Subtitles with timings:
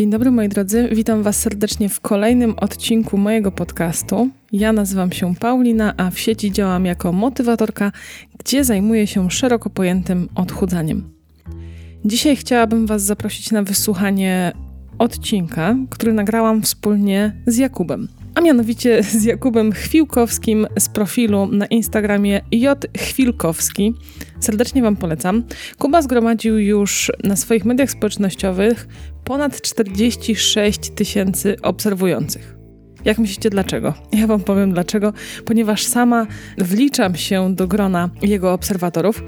[0.00, 4.28] Dzień dobry moi drodzy, witam Was serdecznie w kolejnym odcinku mojego podcastu.
[4.52, 7.92] Ja nazywam się Paulina, a w sieci działam jako motywatorka,
[8.38, 11.10] gdzie zajmuję się szeroko pojętym odchudzaniem.
[12.04, 14.52] Dzisiaj chciałabym Was zaprosić na wysłuchanie
[14.98, 18.08] odcinka, który nagrałam wspólnie z Jakubem
[18.40, 22.86] mianowicie z Jakubem Chwiłkowskim z profilu na Instagramie J.
[22.98, 23.94] Chwilkowski.
[24.40, 25.44] Serdecznie Wam polecam.
[25.78, 28.88] Kuba zgromadził już na swoich mediach społecznościowych
[29.24, 32.56] ponad 46 tysięcy obserwujących.
[33.04, 33.94] Jak myślicie dlaczego?
[34.12, 35.12] Ja Wam powiem dlaczego,
[35.44, 36.26] ponieważ sama
[36.58, 39.22] wliczam się do grona jego obserwatorów.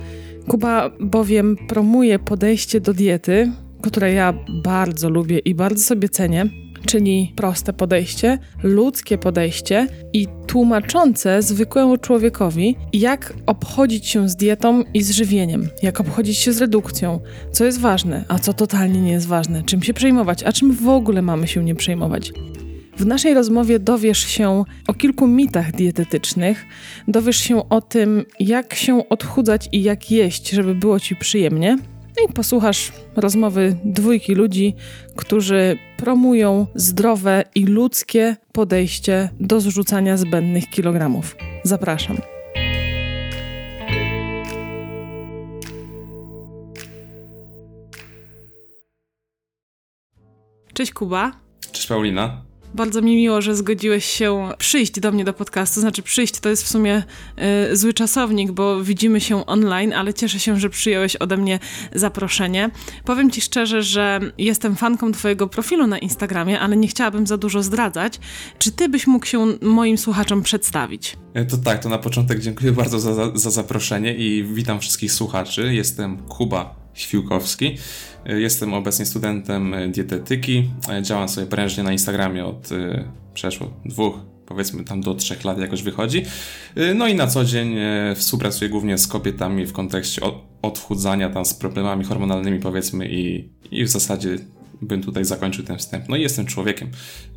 [0.49, 3.53] Kuba bowiem promuje podejście do diety,
[3.83, 11.43] które ja bardzo lubię i bardzo sobie cenię czyli proste podejście, ludzkie podejście i tłumaczące
[11.43, 17.21] zwykłemu człowiekowi, jak obchodzić się z dietą i z żywieniem, jak obchodzić się z redukcją,
[17.53, 20.89] co jest ważne, a co totalnie nie jest ważne, czym się przejmować, a czym w
[20.89, 22.33] ogóle mamy się nie przejmować.
[22.97, 26.65] W naszej rozmowie dowiesz się o kilku mitach dietetycznych,
[27.09, 31.79] dowiesz się o tym, jak się odchudzać i jak jeść, żeby było ci przyjemnie,
[32.17, 34.75] no i posłuchasz rozmowy dwójki ludzi,
[35.17, 41.37] którzy promują zdrowe i ludzkie podejście do zrzucania zbędnych kilogramów.
[41.65, 42.17] Zapraszam.
[50.75, 51.33] Cześć Kuba.
[51.73, 52.52] Cześć Paulina.
[52.75, 55.81] Bardzo mi miło, że zgodziłeś się przyjść do mnie do podcastu.
[55.81, 57.03] Znaczy, przyjść to jest w sumie
[57.71, 61.59] y, zły czasownik, bo widzimy się online, ale cieszę się, że przyjąłeś ode mnie
[61.95, 62.71] zaproszenie.
[63.05, 67.63] Powiem Ci szczerze, że jestem fanką Twojego profilu na Instagramie, ale nie chciałabym za dużo
[67.63, 68.21] zdradzać.
[68.59, 71.17] Czy Ty byś mógł się moim słuchaczom przedstawić?
[71.35, 75.75] E, to tak, to na początek dziękuję bardzo za, za zaproszenie i witam wszystkich słuchaczy.
[75.75, 77.77] Jestem Kuba Świłkowski.
[78.27, 80.71] E, jestem obecnie studentem dietetyki.
[80.89, 84.15] E, działam sobie prężnie na Instagramie od e, przeszło dwóch,
[84.47, 86.23] powiedzmy tam do trzech lat jakoś wychodzi.
[86.95, 87.77] No i na co dzień
[88.15, 90.23] współpracuję głównie z kobietami w kontekście
[90.63, 94.39] odchudzania tam z problemami hormonalnymi powiedzmy i, i w zasadzie
[94.83, 96.09] bym tutaj zakończył ten wstęp.
[96.09, 96.91] No i jestem człowiekiem,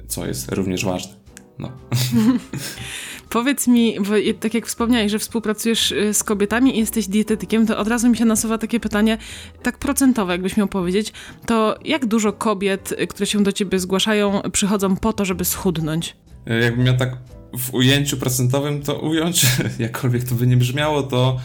[0.08, 1.14] co jest również ważne.
[1.60, 1.72] No.
[3.30, 7.78] Powiedz mi, bo tak jak wspomniałeś, że współpracujesz y, z kobietami i jesteś dietetykiem, to
[7.78, 9.18] od razu mi się nasuwa takie pytanie,
[9.64, 11.14] tak procentowe, jakbyś miał powiedzieć,
[11.46, 16.16] to jak dużo kobiet, y, które się do ciebie zgłaszają, przychodzą po to, żeby schudnąć?
[16.48, 17.18] E, jakbym miał tak
[17.58, 19.46] w ujęciu procentowym to ująć,
[19.80, 21.40] jakkolwiek to by nie brzmiało, to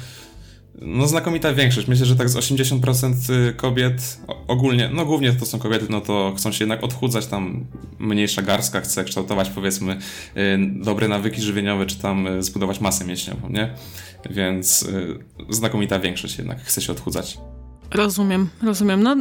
[0.75, 1.88] no znakomita większość.
[1.88, 6.34] Myślę, że tak z 80% y, kobiet ogólnie, no głównie to są kobiety, no to
[6.36, 7.66] chcą się jednak odchudzać, tam
[7.98, 9.98] mniejsza garstka chce kształtować powiedzmy
[10.36, 13.75] y, dobre nawyki żywieniowe, czy tam y, zbudować masę mięśniową, nie?
[14.30, 14.88] Więc
[15.50, 17.38] znakomita większość jednak chce się odchudzać.
[17.94, 19.02] Rozumiem, rozumiem.
[19.02, 19.16] No,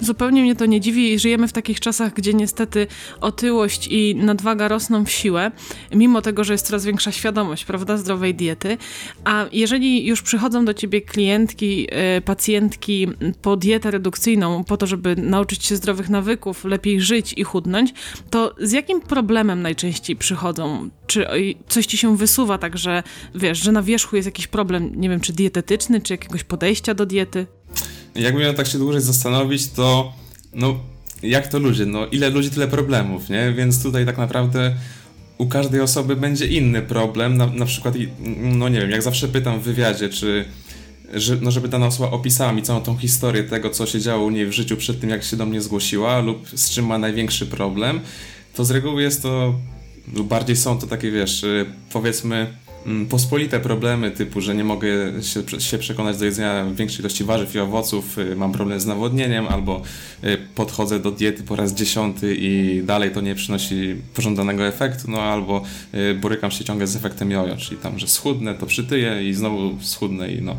[0.00, 1.18] zupełnie mnie to nie dziwi.
[1.18, 2.86] Żyjemy w takich czasach, gdzie niestety
[3.20, 5.50] otyłość i nadwaga rosną w siłę,
[5.92, 8.78] mimo tego, że jest coraz większa świadomość, prawda, zdrowej diety.
[9.24, 13.08] A jeżeli już przychodzą do ciebie klientki, y, pacjentki
[13.42, 17.94] po dietę redukcyjną, po to, żeby nauczyć się zdrowych nawyków, lepiej żyć i chudnąć,
[18.30, 20.88] to z jakim problemem najczęściej przychodzą?
[21.06, 21.26] Czy
[21.68, 23.02] coś ci się wysuwa tak, że
[23.34, 27.06] wiesz, że na wierzchu jest jakiś problem, nie wiem, czy dietetyczny, czy jakiegoś podejścia do
[27.06, 27.46] diety?
[28.14, 30.12] Jakbym miał tak się dłużej zastanowić, to
[30.54, 30.80] no
[31.22, 33.52] jak to ludzie, no ile ludzi, tyle problemów, nie?
[33.52, 34.74] Więc tutaj tak naprawdę
[35.38, 37.94] u każdej osoby będzie inny problem, na, na przykład,
[38.38, 40.44] no nie wiem, jak zawsze pytam w wywiadzie, czy
[41.14, 44.30] że, no żeby dana osoba opisała mi całą tą historię tego, co się działo u
[44.30, 47.46] niej w życiu przed tym, jak się do mnie zgłosiła lub z czym ma największy
[47.46, 48.00] problem,
[48.54, 49.54] to z reguły jest to,
[50.06, 52.46] bardziej są to takie, wiesz, y, powiedzmy
[53.08, 54.88] pospolite problemy typu, że nie mogę
[55.22, 59.48] się, się, przekonać do jedzenia większej ilości warzyw i owoców, y, mam problem z nawodnieniem
[59.48, 59.82] albo
[60.24, 65.22] y, podchodzę do diety po raz dziesiąty i dalej to nie przynosi pożądanego efektu, no
[65.22, 65.62] albo
[65.94, 69.78] y, borykam się ciągle z efektem jojo, czyli tam, że schudnę, to przytyję i znowu
[69.80, 70.56] schudnę i no.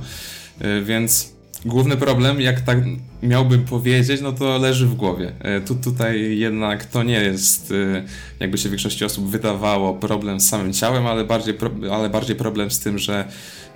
[0.83, 1.34] Więc
[1.65, 2.77] główny problem, jak tak
[3.23, 5.31] miałbym powiedzieć, no to leży w głowie.
[5.39, 8.03] E, tu, tutaj jednak to nie jest, e,
[8.39, 11.53] jakby się większości osób wydawało, problem z samym ciałem, ale bardziej,
[11.91, 13.25] ale bardziej problem z tym, że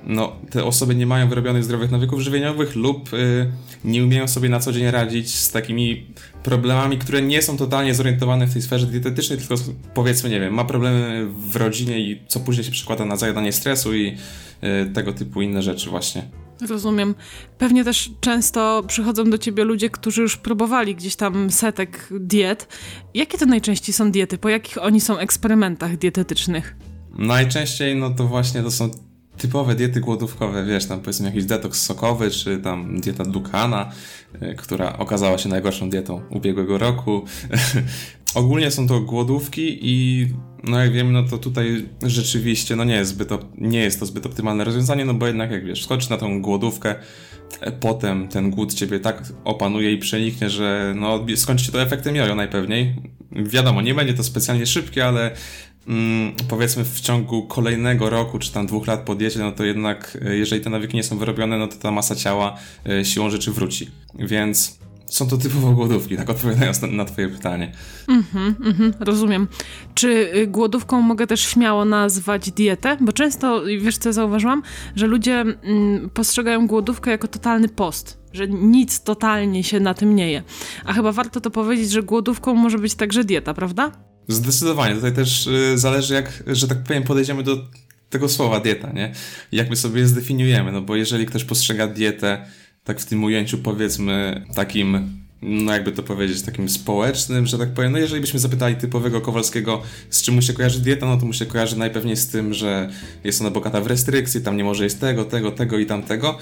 [0.04, 3.52] no, te osoby nie mają wyrobionych zdrowych nawyków żywieniowych lub y,
[3.84, 6.06] nie umieją sobie na co dzień radzić z takimi
[6.44, 9.56] problemami, które nie są totalnie zorientowane w tej sferze dietetycznej, tylko
[9.94, 13.96] powiedzmy, nie wiem, ma problemy w rodzinie i co później się przekłada na zajadanie stresu
[13.96, 14.18] i
[14.64, 16.24] y, tego typu inne rzeczy właśnie.
[16.68, 17.16] Rozumiem.
[17.58, 22.68] Pewnie też często przychodzą do ciebie ludzie, którzy już próbowali gdzieś tam setek diet.
[23.14, 24.38] Jakie to najczęściej są diety?
[24.38, 26.76] Po jakich oni są eksperymentach dietetycznych?
[27.18, 28.90] Najczęściej no to właśnie to są
[29.38, 33.92] typowe diety głodówkowe, wiesz, tam powiedzmy jakiś detoks sokowy, czy tam dieta Dukana,
[34.42, 37.26] y, która okazała się najgorszą dietą ubiegłego roku.
[38.36, 40.28] Ogólnie są to głodówki i
[40.64, 44.26] no jak wiem, no to tutaj rzeczywiście no nie jest, zbyt, nie jest to zbyt
[44.26, 46.96] optymalne rozwiązanie, no bo jednak jak wiesz, skoczysz na tą głodówkę,
[47.62, 52.16] e, potem ten głód ciebie tak opanuje i przeniknie, że no skończy się to efektem
[52.16, 52.96] jojo najpewniej.
[53.32, 55.32] Wiadomo, nie będzie to specjalnie szybkie, ale
[55.88, 60.18] mm, powiedzmy w ciągu kolejnego roku czy tam dwóch lat po diecie, no to jednak
[60.26, 62.58] e, jeżeli te nawyki nie są wyrobione, no to ta masa ciała
[62.90, 63.92] e, siłą rzeczy wróci.
[64.20, 64.80] Więc
[65.10, 67.72] są to typowo głodówki, tak odpowiadając na, na twoje pytanie.
[68.08, 69.48] Mhm, mhm, rozumiem.
[69.96, 72.98] Czy y, głodówką mogę też śmiało nazwać dietę?
[73.02, 74.64] Bo często, wiesz co zauważyłam?
[74.96, 78.20] Że ludzie mm, postrzegają głodówkę jako totalny post.
[78.34, 80.44] Że nic totalnie się na tym nie je.
[80.86, 83.92] A chyba warto to powiedzieć, że głodówką może być także dieta, prawda?
[84.28, 84.96] Zdecydowanie.
[84.96, 87.58] Tutaj też y, zależy jak, że tak powiem, podejdziemy do
[88.10, 89.14] tego słowa dieta, nie?
[89.52, 92.46] Jak my sobie je zdefiniujemy, no bo jeżeli ktoś postrzega dietę
[92.90, 97.92] tak w tym ujęciu powiedzmy takim no jakby to powiedzieć, takim społecznym, że tak powiem.
[97.92, 101.34] No jeżeli byśmy zapytali typowego Kowalskiego, z czym mu się kojarzy dieta, no to mu
[101.34, 102.90] się kojarzy najpewniej z tym, że
[103.24, 106.38] jest ona bogata w restrykcji, tam nie może jeść tego, tego, tego i tamtego,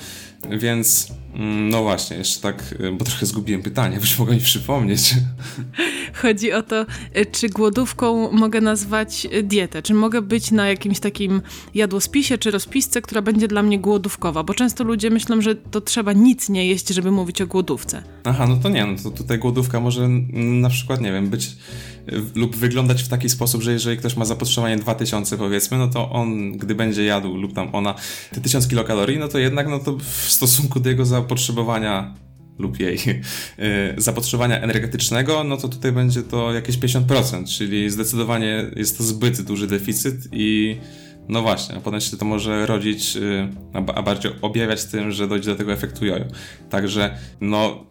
[0.50, 5.14] więc mm, no właśnie, jeszcze tak, bo trochę zgubiłem pytanie, byś mogła mi przypomnieć.
[6.14, 6.82] Chodzi o to,
[7.18, 11.42] y, czy głodówką mogę nazwać y, dietę, czy mogę być na jakimś takim
[11.76, 16.14] jadłospisie czy rozpisce, która będzie dla mnie głodówkowa, bo często ludzie myślą, że to trzeba
[16.14, 18.17] nic nie jeść, żeby mówić o głodówce.
[18.29, 21.57] Aha, no to nie, no to tutaj głodówka może na przykład, nie wiem, być
[22.35, 26.51] lub wyglądać w taki sposób, że jeżeli ktoś ma zapotrzebowanie 2000 powiedzmy, no to on,
[26.51, 27.95] gdy będzie jadł lub tam ona
[28.31, 32.15] te 1000 kilokalorii, no to jednak no to w stosunku do jego zapotrzebowania
[32.59, 33.00] lub jej
[33.97, 39.68] zapotrzebowania energetycznego, no to tutaj będzie to jakieś 50%, czyli zdecydowanie jest to zbyt duży
[39.68, 40.77] deficyt i
[41.29, 43.18] no właśnie, a potem się to może rodzić,
[43.95, 46.25] a bardziej objawiać tym, że dojdzie do tego efektu jojo.
[46.69, 47.85] Także no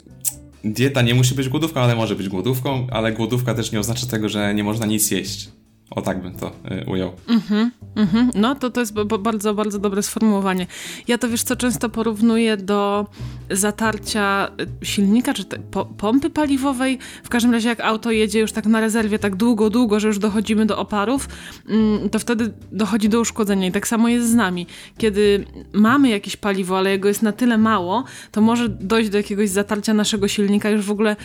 [0.64, 4.28] dieta nie musi być głodówką, ale może być głodówką, ale głodówka też nie oznacza tego,
[4.28, 5.48] że nie można nic jeść.
[5.90, 7.12] O tak bym to y, ujął.
[7.28, 8.30] Mhm, mhm.
[8.34, 10.66] No to to jest bardzo, bardzo dobre sformułowanie.
[11.08, 13.06] Ja to wiesz co często porównuję do
[13.50, 14.48] zatarcia
[14.82, 16.98] y, silnika, czy po, pompy paliwowej.
[17.24, 20.18] W każdym razie jak auto jedzie już tak na rezerwie tak długo, długo, że już
[20.18, 21.28] dochodzimy do oparów,
[21.68, 23.66] mm, to wtedy dochodzi do uszkodzenia.
[23.66, 24.66] I tak samo jest z nami.
[24.98, 29.48] Kiedy mamy jakieś paliwo, ale jego jest na tyle mało, to może dojść do jakiegoś
[29.48, 31.16] zatarcia naszego silnika już w ogóle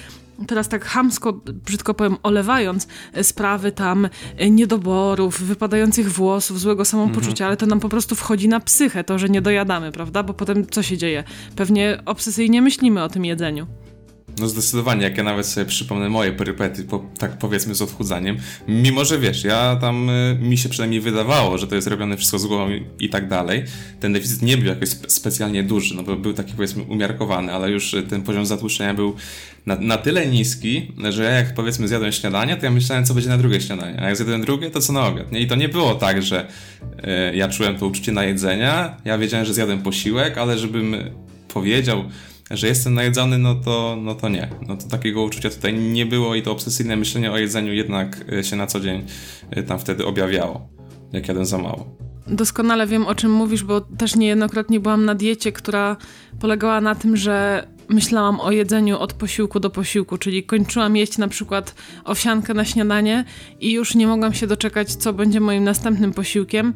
[0.48, 1.34] teraz tak hamsko,
[1.66, 7.48] brzydko powiem, olewając e, sprawy tam e, niedoborów, wypadających włosów, złego samopoczucia, mhm.
[7.48, 10.24] ale to nam po prostu wchodzi na psychę to, że nie dojadamy, prawda?
[10.24, 11.24] Bo potem co się dzieje?
[11.56, 13.68] Pewnie obsesyjnie myślimy o tym jedzeniu.
[14.40, 18.38] No zdecydowanie, jak ja nawet sobie przypomnę moje perypety, po, tak powiedzmy z odchudzaniem,
[18.68, 22.40] mimo że wiesz, ja tam, y, mi się przynajmniej wydawało, że to jest robione wszystko
[22.40, 23.64] z głową i, i, tak dalej,
[24.00, 27.94] ten deficyt nie był jakoś specjalnie duży, no bo był taki powiedzmy umiarkowany, ale już
[27.94, 29.16] y, ten poziom zatłuszczenia był
[29.66, 33.30] na, na tyle niski, że ja jak powiedzmy zjadłem śniadanie, to ja myślałem, co będzie
[33.30, 35.40] na drugie śniadanie, a jak zjadłem drugie, to co na obiad, nie?
[35.40, 36.48] I to nie było tak, że
[37.32, 40.96] y, ja czułem to uczucie na jedzenia, ja wiedziałem, że zjadłem posiłek, ale żebym
[41.48, 42.04] powiedział,
[42.54, 44.50] że jestem najedzony, no to, no to nie.
[44.68, 48.44] No to takiego uczucia tutaj nie było i to obsesyjne myślenie o jedzeniu jednak e,
[48.44, 49.06] się na co dzień
[49.52, 50.70] e, tam wtedy objawiało,
[51.14, 51.98] jak jadłem za mało.
[52.28, 55.98] Doskonale wiem, o czym mówisz, bo też niejednokrotnie byłam na diecie, która
[56.40, 61.28] polegała na tym, że myślałam o jedzeniu od posiłku do posiłku, czyli kończyłam jeść na
[61.28, 63.26] przykład owsiankę na śniadanie
[63.60, 66.74] i już nie mogłam się doczekać, co będzie moim następnym posiłkiem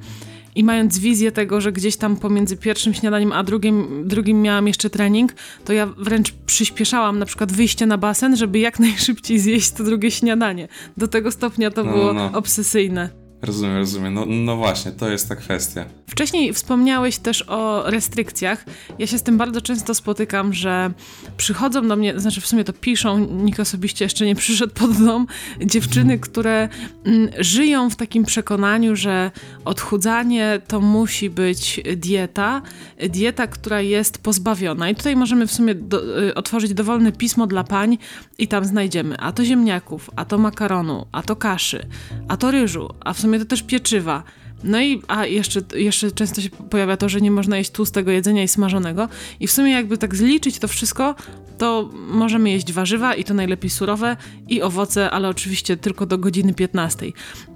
[0.56, 4.90] i mając wizję tego, że gdzieś tam pomiędzy pierwszym śniadaniem a drugim, drugim miałam jeszcze
[4.90, 5.34] trening,
[5.66, 10.12] to ja wręcz przyspieszałam na przykład wyjście na basen, żeby jak najszybciej zjeść to drugie
[10.12, 10.68] śniadanie.
[10.98, 12.32] Do tego stopnia to no, było no.
[12.34, 13.25] obsesyjne.
[13.46, 14.14] Rozumiem, rozumiem.
[14.14, 15.86] No, no właśnie, to jest ta kwestia.
[16.08, 18.66] Wcześniej wspomniałeś też o restrykcjach.
[19.00, 20.92] Ja się z tym bardzo często spotykam, że
[21.38, 25.28] przychodzą do mnie, znaczy w sumie to piszą, nikt osobiście jeszcze nie przyszedł pod dom,
[25.66, 26.20] dziewczyny, mhm.
[26.20, 26.70] które
[27.06, 29.32] mm, żyją w takim przekonaniu, że
[29.66, 32.62] odchudzanie to musi być dieta,
[33.10, 34.90] dieta, która jest pozbawiona.
[34.90, 37.98] I tutaj możemy w sumie do, y, otworzyć dowolne pismo dla pań
[38.38, 41.86] i tam znajdziemy a to ziemniaków, a to makaronu, a to kaszy,
[42.28, 44.24] a to ryżu, a w sumie to też pieczywa.
[44.64, 48.44] No i a jeszcze, jeszcze często się pojawia to, że nie można jeść tłustego jedzenia
[48.44, 49.10] i smażonego.
[49.40, 51.16] I w sumie jakby tak zliczyć to wszystko,
[51.58, 56.54] to możemy jeść warzywa i to najlepiej surowe i owoce, ale oczywiście tylko do godziny
[56.54, 57.06] 15.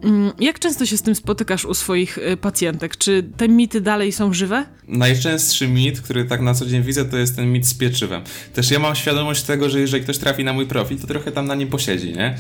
[0.04, 2.98] Mm, jak często się z tym spotykasz u swoich y, pacjentek?
[2.98, 4.66] Czy te mity dalej są żywe?
[4.88, 8.22] Najczęstszy mit, który tak na co dzień widzę, to jest ten mit z pieczywem.
[8.54, 11.48] Też ja mam świadomość tego, że jeżeli ktoś trafi na mój profil, to trochę tam
[11.48, 12.38] na nim posiedzi, nie?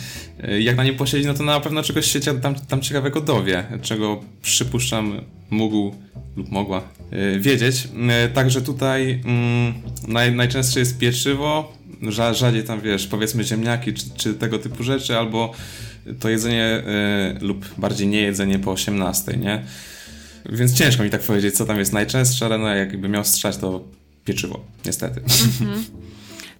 [0.49, 3.63] Y, jak na nim posiedzi, no to na pewno czegoś się tam, tam ciekawego dowie,
[3.81, 5.95] czego przypuszczam mógł
[6.35, 6.81] lub mogła
[7.39, 7.87] wiedzieć.
[8.33, 9.73] Także tutaj mm,
[10.07, 11.73] naj, najczęstsze jest pieczywo,
[12.31, 15.53] rzadziej tam wiesz, powiedzmy ziemniaki czy, czy tego typu rzeczy, albo
[16.19, 16.83] to jedzenie
[17.41, 19.63] lub bardziej nie jedzenie po 18, nie?
[20.49, 23.83] Więc ciężko mi tak powiedzieć, co tam jest najczęstsze, ale no jakby miał strzać, to
[24.25, 25.21] pieczywo, niestety.
[25.61, 25.85] Mhm.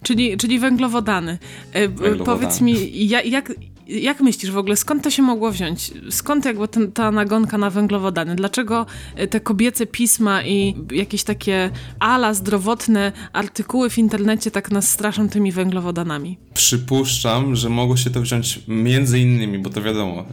[0.02, 1.38] Czyli, czyli węglowodany.
[1.72, 2.24] Węglowodany.
[2.24, 3.52] Powiedz mi, jak,
[3.90, 5.92] jak myślisz w ogóle, skąd to się mogło wziąć?
[6.10, 8.36] Skąd jakby ten, ta nagonka na węglowodany?
[8.36, 14.88] Dlaczego e, te kobiece pisma i jakieś takie ala zdrowotne artykuły w internecie tak nas
[14.88, 16.38] straszą tymi węglowodanami?
[16.54, 20.24] Przypuszczam, że mogło się to wziąć między innymi, bo to wiadomo,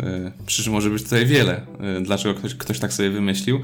[0.65, 3.61] yy, może być tutaj wiele, yy, dlaczego ktoś, ktoś tak sobie wymyślił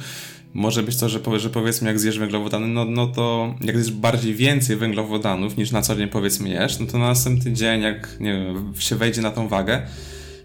[0.53, 4.33] może być to, że, że powiedzmy jak zjesz węglowodany, no, no to jak zjesz bardziej
[4.33, 8.33] więcej węglowodanów niż na co dzień powiedzmy jesz, no to na następny dzień jak nie
[8.33, 9.81] wiem, się wejdzie na tą wagę,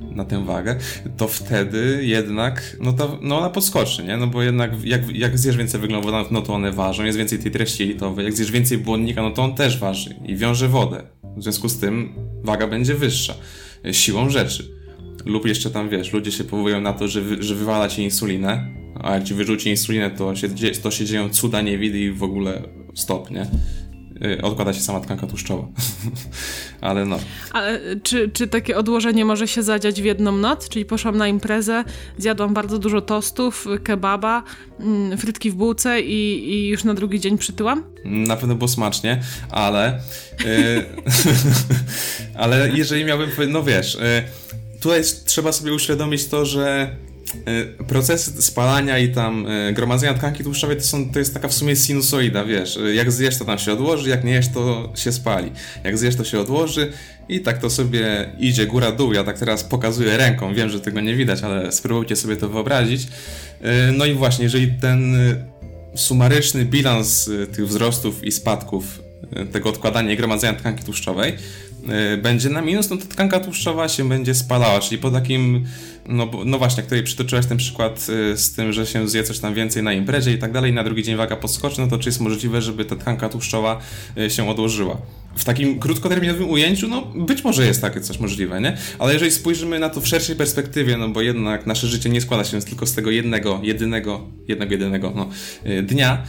[0.00, 0.76] na tę wagę,
[1.16, 4.16] to wtedy jednak, no, to, no ona podskoczy, nie?
[4.16, 7.50] No bo jednak jak, jak zjesz więcej węglowodanów, no to one ważą, jest więcej tej
[7.50, 11.02] treści jelitowej, jak zjesz więcej błonnika, no to on też waży i wiąże wodę.
[11.36, 13.34] W związku z tym waga będzie wyższa,
[13.92, 14.77] siłą rzeczy.
[15.28, 18.66] Lub jeszcze tam, wiesz, ludzie się powołują na to, że, wy, że wywala ci insulinę,
[19.00, 20.48] a jak ci wyrzuci insulinę, to się,
[20.82, 22.62] to się dzieją cuda niewidy i w ogóle
[22.94, 23.46] stop, nie?
[24.24, 25.68] Y, odkłada się sama tkanka tłuszczowa.
[26.80, 27.18] Ale no.
[27.52, 30.68] Ale czy, czy takie odłożenie może się zadziać w jedną noc?
[30.68, 31.84] Czyli poszłam na imprezę,
[32.18, 34.42] zjadłam bardzo dużo tostów, kebaba,
[34.80, 37.84] mm, frytki w bułce i, i już na drugi dzień przytyłam?
[38.04, 39.20] Na pewno było smacznie,
[39.50, 40.00] ale...
[40.44, 40.84] Yy,
[42.42, 43.30] ale jeżeli miałbym...
[43.48, 43.94] No wiesz...
[43.94, 44.47] Yy,
[44.80, 46.96] tutaj trzeba sobie uświadomić to, że
[47.46, 51.54] e, procesy spalania i tam e, gromadzenia tkanki tłuszczowej to, są, to jest taka w
[51.54, 55.12] sumie sinusoida, wiesz, e, jak zjesz to tam się odłoży, jak nie jesz to się
[55.12, 55.52] spali,
[55.84, 56.92] jak zjesz to się odłoży
[57.28, 61.14] i tak to sobie idzie góra-dół, ja tak teraz pokazuję ręką, wiem, że tego nie
[61.14, 63.06] widać, ale spróbujcie sobie to wyobrazić.
[63.92, 65.16] No i właśnie, jeżeli ten
[65.94, 69.02] sumaryczny bilans tych wzrostów i spadków
[69.52, 71.36] tego odkładania i gromadzenia tkanki tłuszczowej
[72.22, 75.66] będzie na minus, no to tkanka tłuszczowa się będzie spalała, czyli po takim,
[76.08, 79.38] no, no właśnie, jak tutaj przytoczyłeś ten przykład e, z tym, że się zje coś
[79.38, 82.08] tam więcej na imprezie i tak dalej, na drugi dzień waga podskoczy, no to czy
[82.08, 83.80] jest możliwe, żeby ta tkanka tłuszczowa
[84.16, 84.96] e, się odłożyła?
[85.38, 88.76] w takim krótkoterminowym ujęciu, no być może jest takie coś możliwe, nie?
[88.98, 92.44] Ale jeżeli spojrzymy na to w szerszej perspektywie, no bo jednak nasze życie nie składa
[92.44, 95.28] się tylko z tego jednego, jedynego, jednego, jedynego no,
[95.82, 96.22] dnia,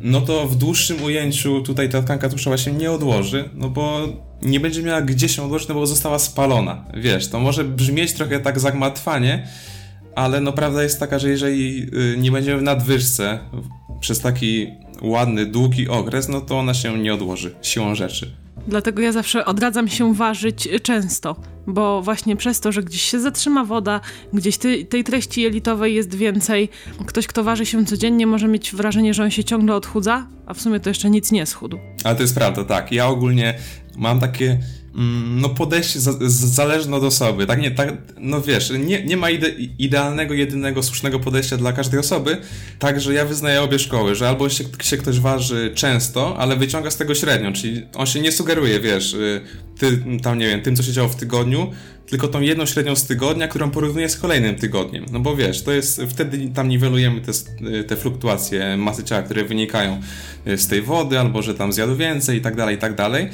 [0.00, 4.08] no to w dłuższym ujęciu tutaj ta tkanka tłuszczowa się nie odłoży, no bo
[4.42, 6.84] nie będzie miała gdzie się odłożyć, no bo została spalona.
[6.94, 9.25] Wiesz, to może brzmieć trochę tak zagmatwanie,
[10.14, 13.38] ale no prawda jest taka, że jeżeli y, nie będziemy w nadwyżce
[14.00, 14.70] przez taki
[15.02, 18.30] ładny, długi okres, no to ona się nie odłoży siłą rzeczy.
[18.68, 23.64] Dlatego ja zawsze odradzam się ważyć często, bo właśnie przez to, że gdzieś się zatrzyma
[23.64, 24.00] woda,
[24.32, 26.68] gdzieś tej, tej treści jelitowej jest więcej,
[27.06, 30.60] ktoś, kto waży się codziennie, może mieć wrażenie, że on się ciągle odchudza, a w
[30.60, 31.78] sumie to jeszcze nic nie schudł.
[32.04, 32.92] Ale to jest prawda, tak.
[32.92, 33.54] Ja ogólnie
[33.96, 34.58] mam takie
[35.26, 39.48] no podejście za, zależne od osoby, tak nie, tak, no wiesz, nie, nie ma ide,
[39.78, 42.36] idealnego, jedynego, słusznego podejścia dla każdej osoby,
[42.78, 46.96] także ja wyznaję obie szkoły, że albo się, się ktoś waży często, ale wyciąga z
[46.96, 49.40] tego średnią, czyli on się nie sugeruje, wiesz, y,
[49.78, 51.72] ty, tam nie wiem, tym co się działo w tygodniu,
[52.06, 55.06] tylko tą jedną średnią z tygodnia, którą porównuje z kolejnym tygodniem.
[55.12, 57.32] No bo wiesz, to jest, wtedy tam niwelujemy te,
[57.84, 60.00] te fluktuacje masy ciała, które wynikają
[60.46, 63.28] y, z tej wody, albo że tam zjadł więcej i tak dalej, i tak dalej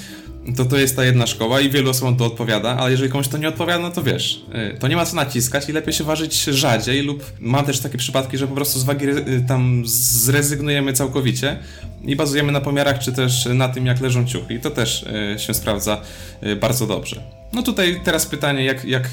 [0.57, 3.39] to to jest ta jedna szkoła i wielu osobom to odpowiada, ale jeżeli komuś to
[3.39, 4.45] nie odpowiada, no to wiesz,
[4.75, 7.99] y, to nie ma co naciskać i lepiej się ważyć rzadziej lub mam też takie
[7.99, 11.59] przypadki, że po prostu z wagi y, tam zrezygnujemy całkowicie
[12.05, 15.03] i bazujemy na pomiarach czy też na tym, jak leżą ciuchy i to też
[15.37, 16.01] y, się sprawdza
[16.61, 17.42] bardzo dobrze.
[17.53, 19.09] No tutaj teraz pytanie, jak, jak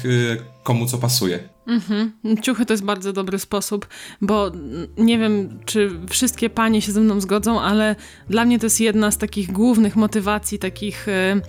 [0.62, 1.48] komu co pasuje.
[1.66, 2.12] Mhm.
[2.42, 3.88] Ciuchy to jest bardzo dobry sposób,
[4.20, 4.50] bo
[4.98, 7.96] nie wiem, czy wszystkie panie się ze mną zgodzą, ale
[8.28, 11.40] dla mnie to jest jedna z takich głównych motywacji, takich, e,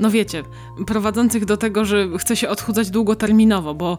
[0.00, 0.42] no wiecie,
[0.86, 3.98] prowadzących do tego, że chcę się odchudzać długoterminowo, bo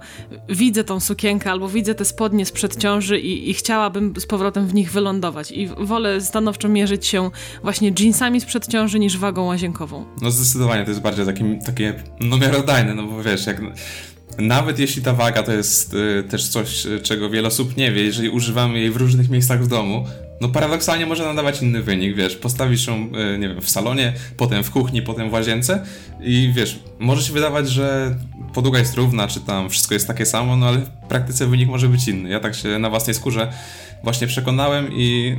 [0.50, 4.74] widzę tą sukienkę albo widzę te spodnie sprzed ciąży i, i chciałabym z powrotem w
[4.74, 5.52] nich wylądować.
[5.52, 7.30] I wolę stanowczo mierzyć się
[7.64, 10.06] właśnie jeansami sprzed ciąży niż wagą łazienkową.
[10.22, 13.62] No zdecydowanie to jest bardziej takie, takie no miarodajne, no bo wiesz, jak
[14.38, 18.04] nawet jeśli ta waga to jest y, też coś, y, czego wiele osób nie wie,
[18.04, 20.06] jeżeli używamy jej w różnych miejscach w domu,
[20.42, 24.64] no paradoksalnie może nadawać inny wynik, wiesz, postawisz ją, y, nie wiem, w salonie, potem
[24.64, 25.86] w kuchni, potem w łazience
[26.22, 28.16] i wiesz, może się wydawać, że
[28.54, 31.90] podługa jest równa, czy tam wszystko jest takie samo, no ale w praktyce wynik może
[31.90, 32.30] być inny.
[32.30, 33.54] Ja tak się na własnej skórze
[34.04, 35.36] właśnie przekonałem i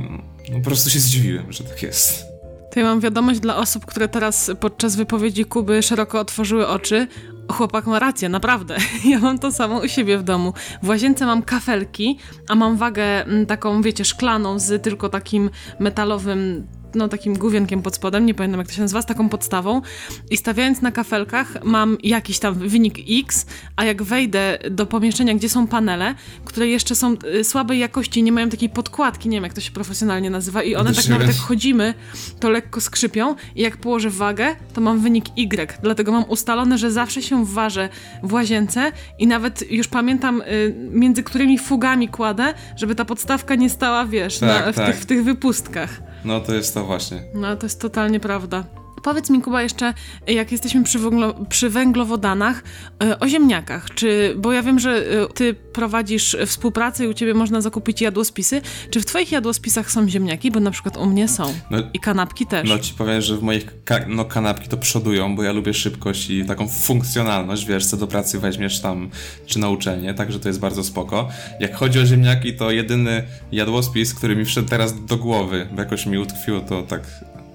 [0.51, 2.38] no, po prostu się zdziwiłem, że tak jest.
[2.71, 7.07] To ja mam wiadomość dla osób, które teraz podczas wypowiedzi Kuby szeroko otworzyły oczy
[7.51, 8.77] Chłopak ma rację, naprawdę.
[9.05, 10.53] Ja mam to samo u siebie w domu.
[10.83, 15.49] W łazience mam kafelki, a mam wagę mm, taką, wiecie, szklaną z tylko takim
[15.79, 19.81] metalowym no takim główienkiem pod spodem, nie pamiętam jak to się nazywa, z taką podstawą
[20.29, 25.49] i stawiając na kafelkach mam jakiś tam wynik X, a jak wejdę do pomieszczenia, gdzie
[25.49, 26.15] są panele,
[26.45, 29.71] które jeszcze są y, słabej jakości, nie mają takiej podkładki, nie wiem jak to się
[29.71, 31.93] profesjonalnie nazywa i one tak nawet jak chodzimy,
[32.39, 36.91] to lekko skrzypią i jak położę wagę, to mam wynik Y, dlatego mam ustalone, że
[36.91, 37.89] zawsze się ważę
[38.23, 43.69] w łazience i nawet już pamiętam y, między którymi fugami kładę, żeby ta podstawka nie
[43.69, 44.87] stała, wiesz, tak, na, w, tak.
[44.87, 46.08] tych, w tych wypustkach.
[46.25, 47.23] No to jest to właśnie.
[47.33, 48.63] No to jest totalnie prawda.
[49.03, 49.93] Powiedz mi, Kuba, jeszcze,
[50.27, 52.63] jak jesteśmy przy, węglo, przy węglowodanach,
[53.03, 53.93] e, o ziemniakach.
[53.95, 58.61] Czy, bo ja wiem, że e, ty prowadzisz współpracę i u ciebie można zakupić jadłospisy.
[58.89, 60.51] Czy w twoich jadłospisach są ziemniaki?
[60.51, 61.53] Bo na przykład u mnie są.
[61.71, 62.69] No, I kanapki też.
[62.69, 66.29] No ci powiem, że w moich ka no, kanapki to przodują, bo ja lubię szybkość
[66.29, 67.65] i taką funkcjonalność.
[67.65, 69.09] Wiesz, co do pracy weźmiesz tam,
[69.45, 71.29] czy na uczelnię, także to jest bardzo spoko.
[71.59, 76.05] Jak chodzi o ziemniaki, to jedyny jadłospis, który mi wszedł teraz do głowy, bo jakoś
[76.05, 77.01] mi utkwiło to tak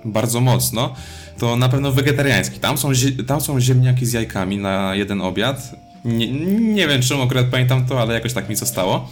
[0.04, 0.94] bardzo mocno,
[1.38, 2.60] to na pewno wegetariański.
[2.60, 2.90] Tam są,
[3.26, 5.70] tam są ziemniaki z jajkami na jeden obiad.
[6.04, 9.08] Nie, nie wiem, czemu akurat pamiętam to, ale jakoś tak mi zostało.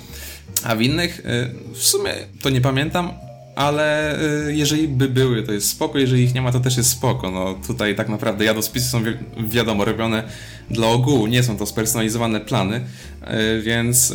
[0.65, 3.13] A w innych, y, w sumie to nie pamiętam,
[3.55, 4.19] ale
[4.49, 7.31] y, jeżeli by były, to jest spoko, jeżeli ich nie ma, to też jest spoko.
[7.31, 10.23] No tutaj tak naprawdę jadospisy są wi wiadomo robione
[10.71, 14.15] dla ogółu, nie są to spersonalizowane plany, y, więc,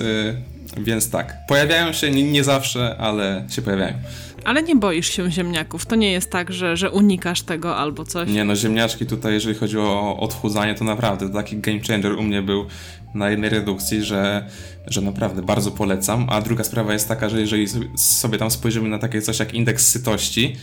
[0.83, 1.37] więc tak.
[1.47, 3.93] Pojawiają się nie, nie zawsze, ale się pojawiają.
[4.45, 5.85] Ale nie boisz się ziemniaków.
[5.85, 8.29] To nie jest tak, że, że unikasz tego albo coś.
[8.29, 12.41] Nie, no ziemniaczki tutaj, jeżeli chodzi o odchudzanie, to naprawdę taki game changer u mnie
[12.41, 12.65] był
[13.13, 14.49] na jednej redukcji, że,
[14.87, 16.27] że naprawdę bardzo polecam.
[16.29, 19.87] A druga sprawa jest taka, że jeżeli sobie tam spojrzymy na takie coś jak indeks
[19.87, 20.55] sytości,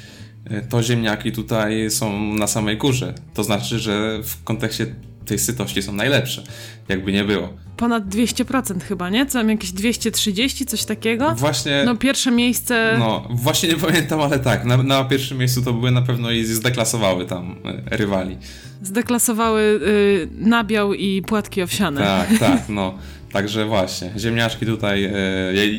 [0.50, 3.14] y, to ziemniaki tutaj są na samej górze.
[3.34, 4.86] To znaczy, że w kontekście
[5.24, 6.42] tej sytości są najlepsze,
[6.88, 7.48] jakby nie było.
[7.76, 9.26] Ponad 200% chyba, nie?
[9.26, 11.34] Co tam jakieś 230, coś takiego?
[11.34, 11.82] Właśnie.
[11.86, 12.96] No pierwsze miejsce.
[12.98, 14.64] No, właśnie nie pamiętam, ale tak.
[14.64, 18.36] Na, na pierwszym miejscu to były na pewno i zdeklasowały tam e, rywali.
[18.82, 22.00] Zdeklasowały y, nabiał i płatki owsiane.
[22.00, 22.94] Tak, tak, no.
[23.32, 25.12] Także właśnie, ziemniaczki tutaj e,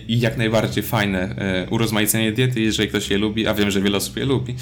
[0.08, 3.98] i jak najbardziej fajne e, urozmaicenie diety, jeżeli ktoś je lubi, a wiem, że wiele
[3.98, 4.56] osób je lubi,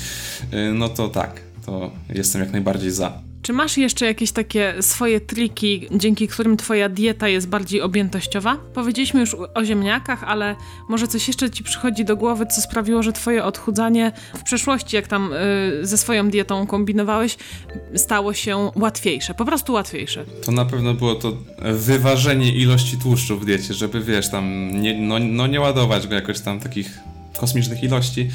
[0.73, 3.32] no to tak, to jestem jak najbardziej za.
[3.43, 8.57] Czy masz jeszcze jakieś takie swoje triki, dzięki którym twoja dieta jest bardziej objętościowa?
[8.73, 10.55] Powiedzieliśmy już o ziemniakach, ale
[10.89, 15.07] może coś jeszcze ci przychodzi do głowy, co sprawiło, że twoje odchudzanie w przeszłości, jak
[15.07, 17.37] tam y, ze swoją dietą kombinowałeś,
[17.95, 20.25] stało się łatwiejsze, po prostu łatwiejsze?
[20.45, 21.37] To na pewno było to
[21.73, 26.39] wyważenie ilości tłuszczu w diecie, żeby wiesz, tam nie, no, no nie ładować go jakoś
[26.39, 26.99] tam takich
[27.43, 28.29] kosmicznych ilości,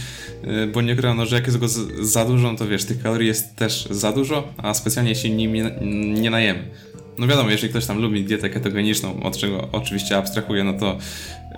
[0.45, 1.69] y, bo nie no, że jak jest go
[2.01, 5.63] za dużo, no to wiesz, tych kalorii jest też za dużo, a specjalnie się nimi
[6.21, 6.63] nie najemy.
[7.19, 10.99] No wiadomo, jeżeli ktoś tam lubi dietę ketogeniczną, od czego oczywiście abstrahuje, no to,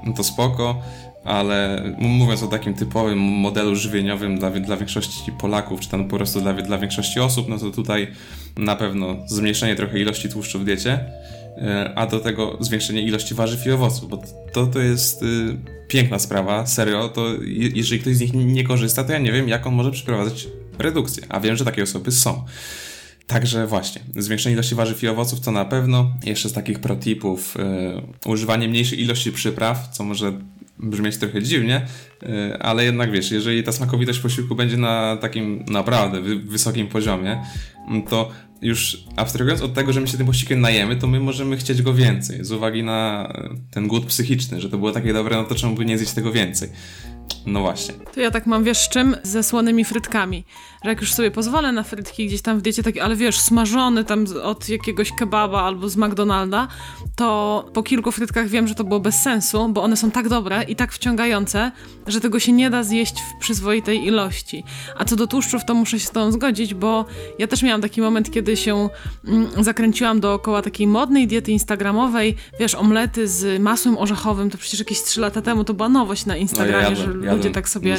[0.07, 0.83] no to spoko,
[1.25, 6.41] ale mówiąc o takim typowym modelu żywieniowym dla, dla większości Polaków, czy tam po prostu
[6.41, 8.09] dla, dla większości osób, no to tutaj
[8.57, 11.05] na pewno zmniejszenie trochę ilości tłuszczu w diecie,
[11.95, 15.27] a do tego zwiększenie ilości warzyw i owoców, bo to, to jest y,
[15.89, 17.27] piękna sprawa, serio, to
[17.75, 21.23] jeżeli ktoś z nich nie korzysta, to ja nie wiem, jak on może przeprowadzać redukcję,
[21.29, 22.45] a wiem, że takie osoby są.
[23.27, 26.13] Także właśnie, zwiększenie ilości warzyw i owoców to na pewno.
[26.25, 27.55] Jeszcze z takich protipów,
[28.25, 30.33] yy, używanie mniejszej ilości przypraw, co może
[30.83, 31.87] brzmieć trochę dziwnie,
[32.23, 37.43] yy, ale jednak wiesz, jeżeli ta smakowitość posiłku będzie na takim naprawdę wy wysokim poziomie,
[38.09, 38.31] to
[38.63, 41.95] już abstrahując od tego, że my się tym posiłkiem najemy, to my możemy chcieć go
[41.95, 43.33] więcej, z uwagi na
[43.71, 46.33] ten głód psychiczny, że to było takie dobre, no to czemu by nie zjeść tego
[46.33, 46.69] więcej?
[47.47, 47.95] No właśnie.
[48.15, 49.17] To ja tak mam, wiesz, z czym?
[49.23, 50.45] Ze słonymi frytkami.
[50.85, 54.05] Że jak już sobie pozwolę na frytki gdzieś tam w diecie, takie, ale wiesz, smażony
[54.05, 56.69] tam od jakiegoś kebaba albo z McDonalda,
[57.17, 60.63] to po kilku frytkach wiem, że to było bez sensu, bo one są tak dobre
[60.63, 61.73] i tak wciągające,
[62.07, 64.65] że tego się nie da zjeść w przyzwoitej ilości.
[64.97, 67.05] A co do tłuszczów, to muszę się z tą zgodzić, bo
[67.39, 68.89] ja też miałam taki moment, kiedy się
[69.27, 75.03] mm, zakręciłam dookoła takiej modnej diety instagramowej, wiesz, omlety z masłem orzechowym, to przecież jakieś
[75.03, 77.97] 3 lata temu to była nowość na Instagramie, no ja że ludzie tak sobie...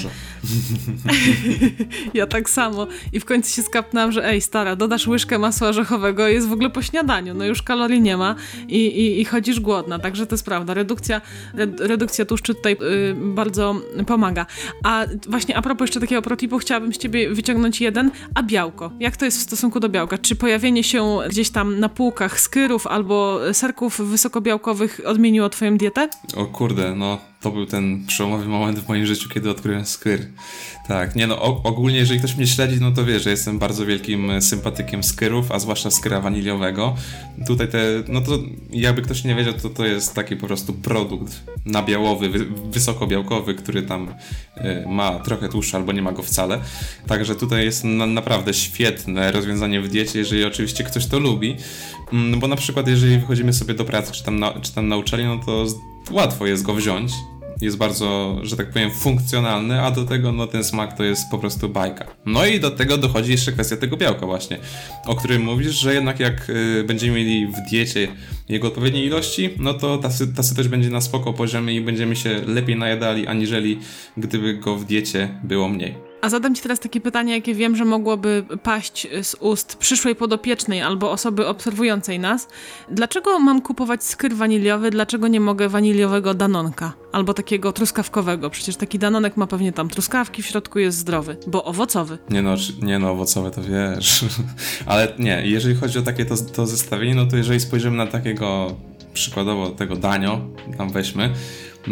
[2.13, 2.70] ja tak samo.
[3.13, 6.69] I w końcu się skapnęłam, że ej, stara, dodasz łyżkę masła orzechowego, jest w ogóle
[6.69, 8.35] po śniadaniu, no już kalorii nie ma
[8.67, 10.73] i, i, i chodzisz głodna, także to jest prawda.
[10.73, 11.21] Redukcja,
[11.79, 13.75] redukcja tłuszczu tutaj y, bardzo
[14.07, 14.45] pomaga.
[14.83, 18.91] A właśnie a propos jeszcze takiego protipu, chciałabym z ciebie wyciągnąć jeden, a białko.
[18.99, 20.17] Jak to jest w stosunku do białka?
[20.17, 26.09] Czy pojawienie się gdzieś tam na półkach skyrów albo serków wysokobiałkowych odmieniło twoją dietę?
[26.35, 30.27] O kurde, no to był ten przełomowy moment w moim życiu, kiedy odkryłem skyr.
[30.87, 34.31] Tak, nie no, ogólnie jeżeli ktoś mnie śledzi, no to wie, że jestem bardzo wielkim
[34.31, 36.95] e, sympatykiem skyrów, a zwłaszcza skyra waniliowego.
[37.47, 38.39] Tutaj te, no to
[38.71, 43.81] jakby ktoś nie wiedział, to to jest taki po prostu produkt nabiałowy, wy, wysokobiałkowy, który
[43.81, 44.07] tam
[44.57, 46.59] y, ma trochę tłuszczu albo nie ma go wcale.
[47.07, 51.55] Także tutaj jest na, naprawdę świetne rozwiązanie w diecie, jeżeli oczywiście ktoś to lubi.
[52.13, 54.95] Mm, bo na przykład jeżeli wychodzimy sobie do pracy, czy tam na, czy tam na
[55.25, 55.65] no to
[56.11, 57.11] łatwo jest go wziąć
[57.61, 61.37] jest bardzo, że tak powiem, funkcjonalny, a do tego no, ten smak to jest po
[61.37, 62.05] prostu bajka.
[62.25, 64.57] No i do tego dochodzi jeszcze kwestia tego białka właśnie,
[65.05, 68.07] o którym mówisz, że jednak jak y, będziemy mieli w diecie
[68.49, 72.41] jego odpowiedniej ilości, no to ta, ta sytość będzie na spoko poziomie i będziemy się
[72.47, 73.79] lepiej najadali, aniżeli
[74.17, 76.10] gdyby go w diecie było mniej.
[76.21, 80.81] A zadam Ci teraz takie pytanie, jakie wiem, że mogłoby paść z ust przyszłej podopiecznej
[80.81, 82.47] albo osoby obserwującej nas.
[82.91, 84.91] Dlaczego mam kupować skyr waniliowy?
[84.91, 86.93] Dlaczego nie mogę waniliowego danonka?
[87.11, 88.49] Albo takiego truskawkowego?
[88.49, 92.17] Przecież taki danonek ma pewnie tam truskawki, w środku jest zdrowy, bo owocowy.
[92.29, 94.25] Nie no, nie no, owocowe to wiesz.
[94.85, 98.75] Ale nie, jeżeli chodzi o takie to, to zestawienie, no to jeżeli spojrzymy na takiego
[99.13, 100.41] przykładowo tego danio,
[100.77, 101.33] tam weźmy,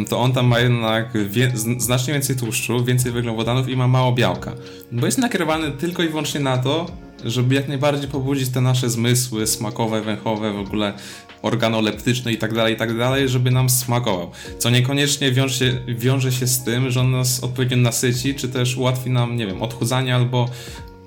[0.09, 4.53] to on tam ma jednak wie, znacznie więcej tłuszczu, więcej węglowodanów i ma mało białka.
[4.91, 6.85] Bo jest nakierowany tylko i wyłącznie na to,
[7.25, 10.93] żeby jak najbardziej pobudzić te nasze zmysły smakowe, węchowe, w ogóle
[11.41, 14.31] organoleptyczne i tak dalej, i tak dalej, żeby nam smakował.
[14.57, 18.77] Co niekoniecznie wiąże się, wiąże się z tym, że on nas odpowiednio nasyci, czy też
[18.77, 20.49] ułatwi nam, nie wiem, odchudzanie albo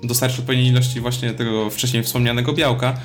[0.03, 2.97] dostarczy odpowiedniej ilości właśnie tego wcześniej wspomnianego białka,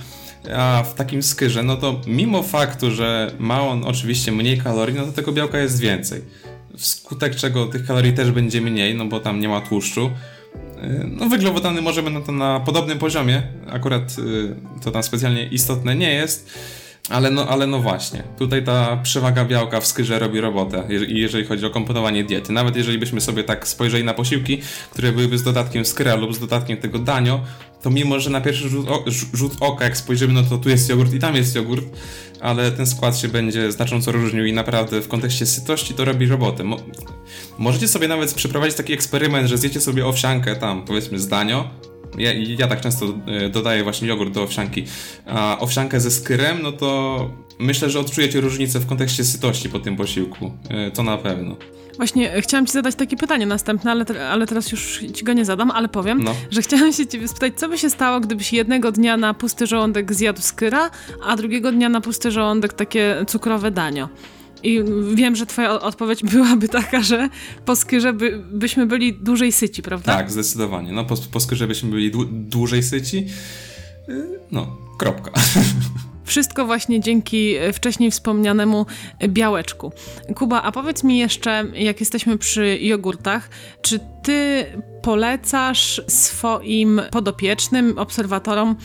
[0.57, 5.07] a w takim skyrze, no to mimo faktu, że ma on oczywiście mniej kalorii, no
[5.07, 6.23] to tego białka jest więcej.
[6.77, 10.07] Wskutek czego tych kalorii też będzie mniej, no bo tam nie ma tłuszczu.
[10.07, 15.97] Y, no węglowodany możemy na to na podobnym poziomie, akurat y, to tam specjalnie istotne
[15.97, 16.59] nie jest.
[17.09, 21.67] Ale no, ale no właśnie, tutaj ta przewaga białka w skyrze robi robotę, jeżeli chodzi
[21.67, 22.53] o komponowanie diety.
[22.53, 26.39] Nawet jeżeli byśmy sobie tak spojrzeli na posiłki, które byłyby z dodatkiem skyra lub z
[26.39, 27.41] dodatkiem tego danio,
[27.83, 30.89] to mimo, że na pierwszy rzut, o, rzut oka, jak spojrzymy, no to tu jest
[30.89, 31.85] jogurt i tam jest jogurt,
[32.41, 36.65] ale ten skład się będzie znacząco różnił i naprawdę w kontekście sytości to robi robotę.
[36.65, 36.77] Mo
[37.59, 41.71] możecie sobie nawet przeprowadzić taki eksperyment, że zjecie sobie owsiankę tam, powiedzmy z danio,
[42.19, 44.85] ja, ja tak często e, dodaję właśnie jogurt do owsianki,
[45.27, 49.97] a owsiankę ze skyrem, no to myślę, że odczujecie różnicę w kontekście sytości po tym
[49.97, 50.53] posiłku.
[50.71, 51.57] E, to na pewno.
[51.97, 55.45] Właśnie e, chciałam ci zadać takie pytanie następne, ale, ale teraz już ci go nie
[55.45, 56.35] zadam, ale powiem, no.
[56.51, 60.15] że chciałam się ciebie spytać, co by się stało, gdybyś jednego dnia na pusty żołądek
[60.15, 60.91] zjadł skyra,
[61.27, 64.09] a drugiego dnia na pusty żołądek takie cukrowe danio.
[64.63, 67.29] I wiem, że twoja odpowiedź byłaby taka, że
[67.65, 70.17] po skyrze by, byśmy byli dłużej syci, prawda?
[70.17, 70.93] Tak, zdecydowanie.
[70.93, 73.27] No po, po skyrze byśmy byli dłużej syci.
[74.09, 75.31] Y, no, kropka.
[76.29, 78.87] Wszystko właśnie dzięki e, wcześniej wspomnianemu
[79.29, 79.93] białeczku.
[80.35, 83.51] Kuba, a powiedz mi jeszcze, jak jesteśmy przy jogurtach,
[83.83, 84.67] czy ty
[85.03, 88.77] polecasz swoim podopiecznym, obserwatorom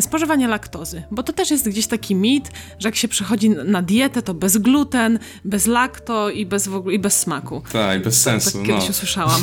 [0.00, 4.22] spożywanie laktozy, bo to też jest gdzieś taki mit, że jak się przechodzi na dietę,
[4.22, 7.62] to bez gluten, bez lakto i bez, w ogóle, i bez smaku.
[7.72, 8.50] Tak, bez sensu.
[8.50, 8.90] Tak, tak kiedyś no.
[8.90, 9.40] usłyszałam.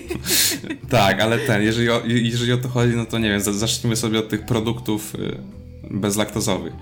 [0.90, 4.18] tak, ale ten, jeżeli o, jeżeli o to chodzi, no to nie wiem, zacznijmy sobie
[4.18, 5.38] od tych produktów y,
[5.90, 6.72] bezlaktozowych.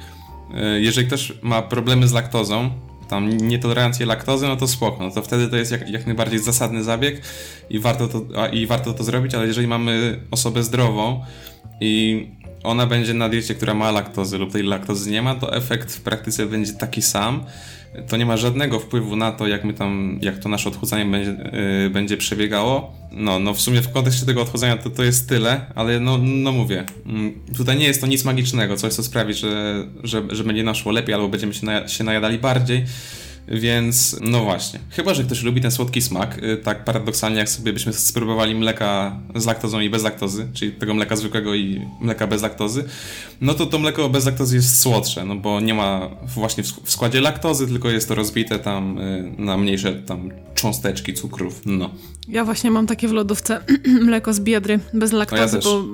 [0.54, 2.70] E, jeżeli ktoś ma problemy z laktozą,
[3.08, 6.84] tam nietolerancję laktozy, no to spoko, no to wtedy to jest jak, jak najbardziej zasadny
[6.84, 7.22] zabieg
[7.70, 11.24] i warto, to, i warto to zrobić, ale jeżeli mamy osobę zdrową
[11.80, 12.26] i
[12.62, 16.00] ona będzie na diecie, która ma laktozy lub tej laktozy nie ma, to efekt w
[16.00, 17.44] praktyce będzie taki sam,
[18.08, 21.30] to nie ma żadnego wpływu na to, jak my tam, jak to nasze odchudzanie będzie,
[21.82, 22.94] yy, będzie przebiegało.
[23.12, 26.52] No, no w sumie w kontekście tego odchudzania to, to jest tyle, ale no, no
[26.52, 30.62] mówię, yy, tutaj nie jest to nic magicznego, coś co sprawi, że, że, że będzie
[30.62, 32.84] naszło lepiej albo będziemy się, się najadali bardziej.
[33.48, 37.72] Więc no właśnie, chyba że ktoś lubi ten słodki smak, y, tak paradoksalnie jak sobie
[37.72, 42.42] byśmy spróbowali mleka z laktozą i bez laktozy, czyli tego mleka zwykłego i mleka bez
[42.42, 42.84] laktozy,
[43.40, 47.20] no to to mleko bez laktozy jest słodsze, no bo nie ma właśnie w składzie
[47.20, 51.90] laktozy, tylko jest to rozbite tam y, na mniejsze tam cząsteczki cukrów, no.
[52.28, 53.60] Ja właśnie mam takie w lodówce
[54.06, 55.84] mleko z biedry bez laktozy, ja bo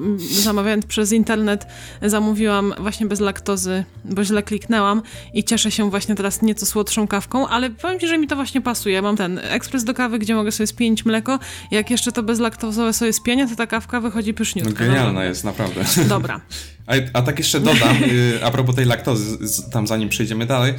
[0.42, 1.66] zamawiając przez internet
[2.03, 5.03] zamówiłam właśnie bez laktozy, bo źle kliknęłam
[5.35, 8.61] i cieszę się właśnie teraz nieco słodszą kawką, ale powiem Ci, że mi to właśnie
[8.61, 9.03] pasuje.
[9.03, 11.38] Mam ten ekspres do kawy, gdzie mogę sobie spienić mleko.
[11.71, 14.73] Jak jeszcze to bezlaktozowe sobie spienię, to ta kawka wychodzi pyszniutka.
[14.73, 15.85] No genialna no, jest, naprawdę.
[16.09, 16.40] Dobra.
[16.87, 19.38] A, a tak jeszcze dodam, y, a propos tej laktozy,
[19.73, 20.75] tam zanim przejdziemy dalej,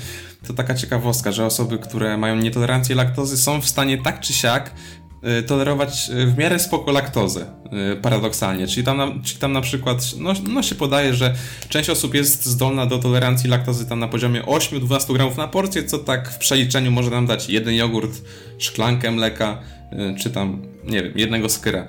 [0.47, 4.71] to taka ciekawostka, że osoby, które mają nietolerancję laktozy są w stanie tak czy siak
[5.47, 7.45] tolerować y, w miarę spoko laktozę,
[8.01, 8.67] paradoksalnie.
[8.67, 11.35] Czyli tam, na, czyli tam na przykład, no, no się podaje, że
[11.69, 15.99] część osób jest zdolna do tolerancji laktozy tam na poziomie 8-12 gramów na porcję, co
[15.99, 18.21] tak w przeliczeniu może nam dać jeden jogurt,
[18.57, 19.61] szklankę mleka,
[20.19, 21.87] czy tam, nie wiem, jednego skyra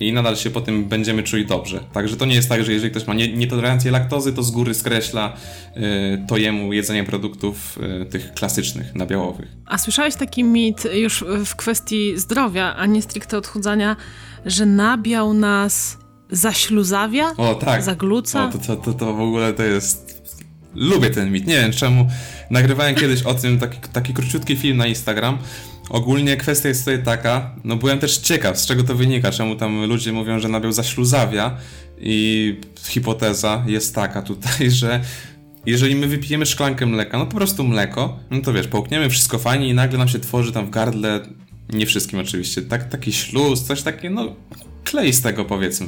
[0.00, 1.80] i nadal się po tym będziemy czuli dobrze.
[1.92, 5.36] Także to nie jest tak, że jeżeli ktoś ma nietolerancję laktozy, to z góry skreśla
[5.76, 5.80] y,
[6.28, 9.48] to jemu jedzenie produktów y, tych klasycznych, nabiałowych.
[9.66, 13.96] A słyszałeś taki mit już w kwestii zdrowia, a nie stricte odchudzania,
[14.46, 15.98] że nabiał nas
[16.30, 17.34] zaśluzawia?
[17.36, 17.82] O tak.
[17.82, 18.48] Zagluca?
[18.48, 20.20] O, to, to, to, to w ogóle to jest...
[20.74, 21.46] Lubię ten mit.
[21.46, 22.06] Nie wiem czemu.
[22.50, 25.38] Nagrywałem kiedyś o tym taki, taki króciutki film na Instagram
[25.90, 29.84] Ogólnie kwestia jest tutaj taka, no byłem też ciekaw, z czego to wynika, czemu tam
[29.84, 31.56] ludzie mówią, że nabiał zaśluzawia
[31.98, 35.00] i hipoteza jest taka tutaj, że
[35.66, 39.68] jeżeli my wypijemy szklankę mleka, no po prostu mleko, no to wiesz, połkniemy wszystko fajnie
[39.68, 41.20] i nagle nam się tworzy tam w gardle,
[41.72, 44.34] nie wszystkim oczywiście, tak, taki śluz, coś takie, no
[44.84, 45.86] klei z tego powiedzmy.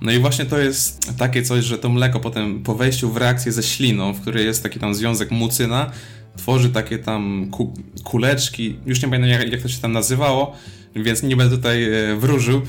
[0.00, 3.52] No i właśnie to jest takie coś, że to mleko potem po wejściu w reakcję
[3.52, 5.90] ze śliną, w której jest taki tam związek mucyna,
[6.36, 10.56] tworzy takie tam ku kuleczki, już nie pamiętam jak, jak to się tam nazywało,
[10.96, 12.62] więc nie będę tutaj e, wróżył.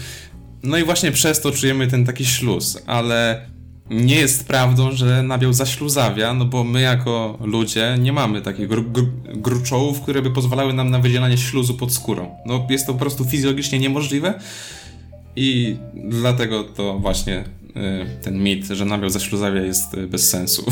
[0.63, 3.47] No i właśnie przez to czujemy ten taki śluz, ale
[3.89, 8.83] nie jest prawdą, że nabiał zaśluzawia, no bo my jako ludzie nie mamy takich gr
[8.91, 12.35] gr gruczołów, które by pozwalały nam na wydzielanie śluzu pod skórą.
[12.45, 14.39] No jest to po prostu fizjologicznie niemożliwe
[15.35, 17.43] i dlatego to właśnie y,
[18.23, 20.65] ten mit, że nabiał zaśluzawia jest y, bez sensu.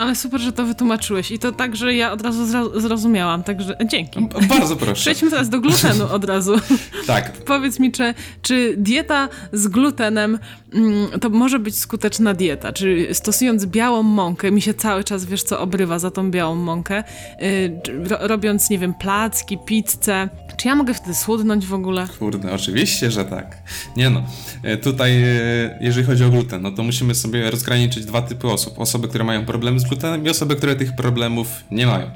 [0.00, 1.30] Ale super, że to wytłumaczyłeś.
[1.30, 2.46] I to tak, że ja od razu
[2.80, 4.28] zrozumiałam, także dzięki.
[4.48, 5.00] Bardzo proszę.
[5.02, 6.54] Przejdźmy teraz do glutenu od razu.
[7.06, 7.32] tak.
[7.32, 10.38] Powiedz mi, czy, czy dieta z glutenem
[10.74, 12.72] mm, to może być skuteczna dieta?
[12.72, 17.04] Czy stosując białą mąkę, mi się cały czas, wiesz co, obrywa za tą białą mąkę,
[17.40, 17.80] yy,
[18.20, 20.28] robiąc, nie wiem, placki, pizzę,
[20.60, 22.08] czy ja mogę wtedy słodnąć w ogóle?
[22.18, 23.56] Kurde, oczywiście, że tak.
[23.96, 24.22] Nie no,
[24.62, 28.78] e, tutaj e, jeżeli chodzi o gluten, no to musimy sobie rozgraniczyć dwa typy osób.
[28.78, 32.10] Osoby, które mają problemy z glutenem i osoby, które tych problemów nie mają.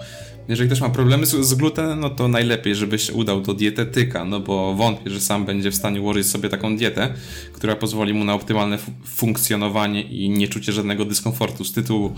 [0.48, 4.40] Jeżeli ktoś ma problemy z, z glutenem, no to najlepiej, żebyś udał do dietetyka, no
[4.40, 7.14] bo wątpię, że sam będzie w stanie ułożyć sobie taką dietę,
[7.52, 12.14] która pozwoli mu na optymalne funkcjonowanie i nie czucie żadnego dyskomfortu z tytułu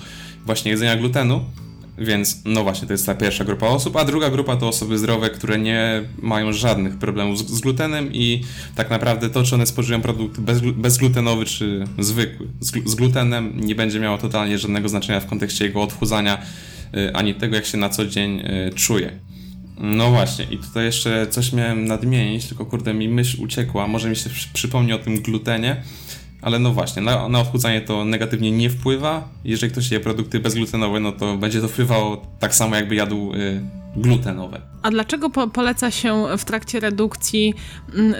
[0.47, 1.45] właśnie jedzenia glutenu.
[1.99, 5.31] Więc no właśnie, to jest ta pierwsza grupa osób, a druga grupa to osoby zdrowe,
[5.31, 10.03] które nie mają żadnych problemów z, z glutenem i tak naprawdę to, czy one spożywają
[10.03, 15.27] produkt bez, bezglutenowy czy zwykły z, z, glutenem nie będzie miało totalnie żadnego znaczenia w
[15.27, 16.43] kontekście jego odchudzania,
[16.97, 19.13] y, ani tego, jak się na co dzień y, czuje.
[19.81, 24.17] No właśnie, i tutaj jeszcze coś miałem nadmienić, tylko kurde mi myśl uciekła, może mi
[24.17, 25.83] się przypomni o tym glutenie.
[26.43, 29.29] Ale no właśnie, na, na odchudzanie to negatywnie nie wpływa.
[29.45, 33.61] Jeżeli ktoś je produkty bezglutenowe, no to będzie to wpływało tak samo, jakby jadł y,
[33.97, 34.61] glutenowe.
[34.83, 37.55] A dlaczego po poleca się w trakcie redukcji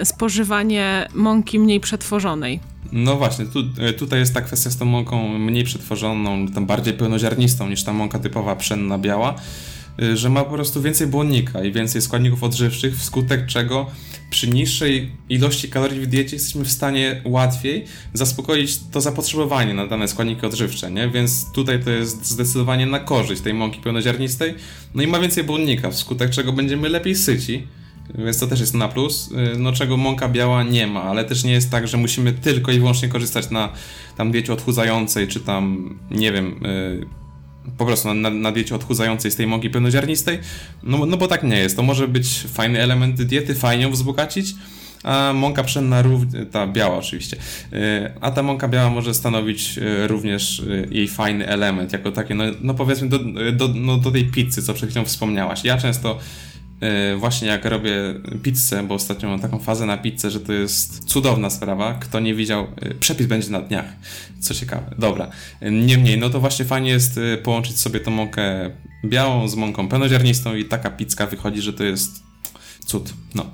[0.01, 2.59] y, spożywanie mąki mniej przetworzonej?
[2.91, 6.93] No właśnie, tu, y, tutaj jest ta kwestia z tą mąką mniej przetworzoną, tam bardziej
[6.93, 9.35] pełnoziarnistą niż ta mąka typowa pszenna biała,
[10.13, 13.91] że ma po prostu więcej błonnika i więcej składników odżywczych, wskutek czego
[14.29, 20.07] przy niższej ilości kalorii w diecie jesteśmy w stanie łatwiej zaspokoić to zapotrzebowanie na dane
[20.07, 21.09] składniki odżywcze, nie?
[21.09, 24.55] Więc tutaj to jest zdecydowanie na korzyść tej mąki pełnoziarnistej.
[24.95, 27.67] No i ma więcej błonnika, wskutek czego będziemy lepiej syci.
[28.15, 31.43] Więc to też jest na plus, y, no czego mąka biała nie ma, ale też
[31.43, 33.69] nie jest tak, że musimy tylko i wyłącznie korzystać na
[34.17, 37.26] tam diecie odchudzającej, czy tam, nie wiem, yy,
[37.77, 40.39] po prostu na, na diecie odchudzającej z tej mąki pełnoziarnistej,
[40.83, 41.75] no, no bo tak nie jest.
[41.75, 44.55] To może być fajny element diety, fajnie ją wzbogacić,
[45.03, 46.03] a mąka pszenna,
[46.51, 47.37] ta biała oczywiście,
[47.73, 47.77] y,
[48.21, 52.43] a ta mąka biała może stanowić y, również y, jej fajny element, jako takie, no,
[52.61, 53.19] no powiedzmy do,
[53.53, 55.63] do, no do tej pizzy, co przed chwilą wspomniałaś.
[55.63, 56.19] Ja często
[57.17, 57.91] właśnie jak robię
[58.43, 61.93] pizzę, bo ostatnio mam taką fazę na pizzę, że to jest cudowna sprawa.
[61.93, 62.67] Kto nie widział,
[62.99, 63.85] przepis będzie na dniach.
[64.39, 64.95] Co ciekawe.
[64.97, 65.31] Dobra.
[65.71, 68.71] Niemniej, no to właśnie fajnie jest połączyć sobie tą mąkę
[69.05, 72.23] białą z mąką pełnoziarnistą i taka pizza wychodzi, że to jest
[72.85, 73.13] cud.
[73.35, 73.45] No.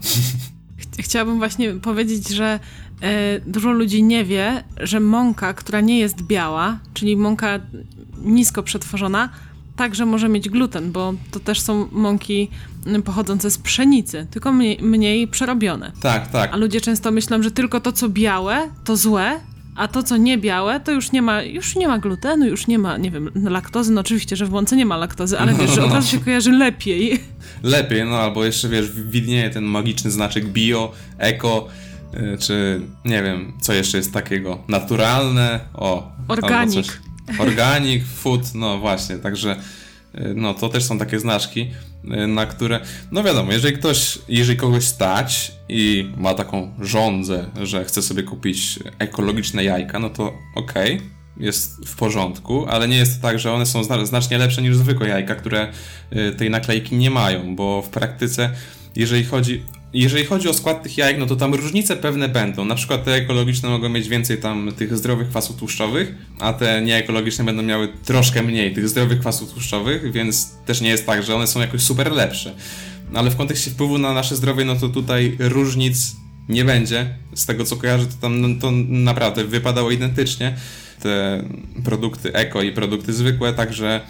[0.99, 2.59] Chciałabym właśnie powiedzieć, że
[3.01, 7.59] e, dużo ludzi nie wie, że mąka, która nie jest biała, czyli mąka
[8.17, 9.29] nisko przetworzona,
[9.75, 12.49] także może mieć gluten, bo to też są mąki
[13.05, 15.91] pochodzące z pszenicy, tylko mniej, mniej przerobione.
[16.01, 16.53] Tak, tak.
[16.53, 19.39] A ludzie często myślą, że tylko to, co białe, to złe,
[19.75, 22.79] a to, co nie białe, to już nie ma, już nie ma glutenu, już nie
[22.79, 23.93] ma, nie wiem, laktozy.
[23.93, 26.51] No oczywiście, że w mące nie ma laktozy, ale wiesz, że od razu się kojarzy
[26.51, 27.19] lepiej.
[27.63, 31.67] Lepiej, no albo jeszcze, wiesz, widnieje ten magiczny znaczek bio, eko,
[32.13, 36.11] y, czy nie wiem, co jeszcze jest takiego, naturalne, o.
[36.27, 37.01] Organik.
[37.39, 39.55] Organic, food, no właśnie, także
[40.35, 41.71] no to też są takie znaczki,
[42.27, 42.79] na które,
[43.11, 48.79] no wiadomo, jeżeli ktoś, jeżeli kogoś stać i ma taką żądzę, że chce sobie kupić
[48.99, 53.53] ekologiczne jajka, no to okej, okay jest w porządku, ale nie jest to tak, że
[53.53, 55.71] one są znacznie lepsze niż zwykłe jajka, które
[56.13, 58.49] y, tej naklejki nie mają, bo w praktyce,
[58.95, 62.65] jeżeli chodzi, jeżeli chodzi o skład tych jajek, no to tam różnice pewne będą.
[62.65, 67.43] Na przykład te ekologiczne mogą mieć więcej tam tych zdrowych kwasów tłuszczowych, a te nieekologiczne
[67.43, 71.47] będą miały troszkę mniej tych zdrowych kwasów tłuszczowych, więc też nie jest tak, że one
[71.47, 72.55] są jakoś super lepsze.
[73.13, 76.15] Ale w kontekście wpływu na nasze zdrowie, no to tutaj różnic
[76.49, 77.07] nie będzie.
[77.35, 80.55] Z tego co kojarzę, to tam no, to naprawdę wypadało identycznie
[81.01, 81.43] te
[81.83, 84.01] produkty eko i produkty zwykłe, także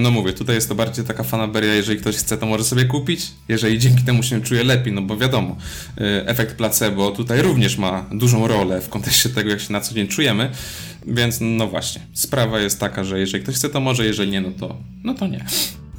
[0.00, 3.26] no mówię, tutaj jest to bardziej taka fanaberia, jeżeli ktoś chce, to może sobie kupić,
[3.48, 5.56] jeżeli dzięki temu się czuje lepiej, no bo wiadomo,
[5.98, 9.94] y, efekt placebo tutaj również ma dużą rolę w kontekście tego, jak się na co
[9.94, 10.50] dzień czujemy,
[11.06, 14.50] więc no właśnie, sprawa jest taka, że jeżeli ktoś chce, to może, jeżeli nie, no
[14.50, 15.44] to, no to nie.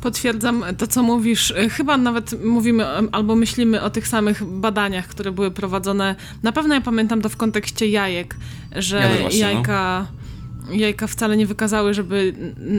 [0.02, 1.54] Potwierdzam to, co mówisz.
[1.72, 6.16] Chyba nawet mówimy albo myślimy o tych samych badaniach, które były prowadzone.
[6.44, 8.36] Na pewno ja pamiętam to w kontekście jajek,
[8.76, 9.52] że ja właśnie, no.
[9.52, 10.08] jajka.
[10.12, 10.27] No
[10.72, 12.34] jajka wcale nie wykazały, żeby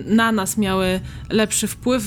[0.07, 2.03] na nas miały lepszy wpływ.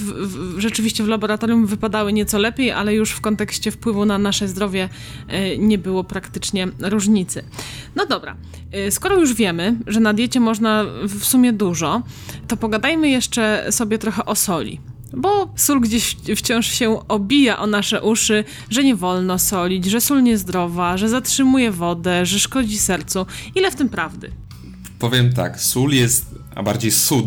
[0.57, 4.89] Rzeczywiście w laboratorium wypadały nieco lepiej, ale już w kontekście wpływu na nasze zdrowie
[5.27, 7.43] e, nie było praktycznie różnicy.
[7.95, 8.35] No dobra,
[8.71, 12.01] e, skoro już wiemy, że na diecie można w sumie dużo,
[12.47, 14.79] to pogadajmy jeszcze sobie trochę o soli.
[15.13, 20.23] Bo sól gdzieś wciąż się obija o nasze uszy, że nie wolno solić, że sól
[20.23, 23.25] niezdrowa, że zatrzymuje wodę, że szkodzi sercu.
[23.55, 24.31] Ile w tym prawdy?
[25.01, 27.25] Powiem tak, sól jest, a bardziej sód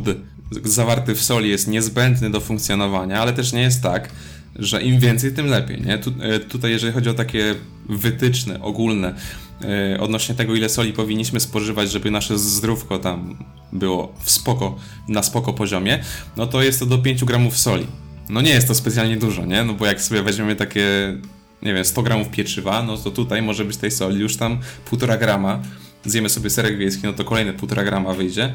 [0.64, 4.10] zawarty w soli jest niezbędny do funkcjonowania, ale też nie jest tak,
[4.56, 5.82] że im więcej, tym lepiej.
[5.82, 5.98] Nie?
[5.98, 7.54] Tu, e, tutaj, jeżeli chodzi o takie
[7.88, 9.14] wytyczne, ogólne,
[9.60, 14.76] yy, odnośnie tego, ile soli powinniśmy spożywać, żeby nasze zdrówko tam było w spoko,
[15.08, 15.98] na spoko poziomie,
[16.36, 17.86] no to jest to do 5 gramów soli.
[18.28, 19.64] No nie jest to specjalnie dużo, nie?
[19.64, 21.16] No bo jak sobie weźmiemy takie,
[21.62, 24.58] nie wiem, 100 gramów pieczywa, no to tutaj może być tej soli już tam
[24.90, 25.62] 1,5 grama
[26.04, 28.52] zjemy sobie serek wiejski, no to kolejne 1,5 grama wyjdzie,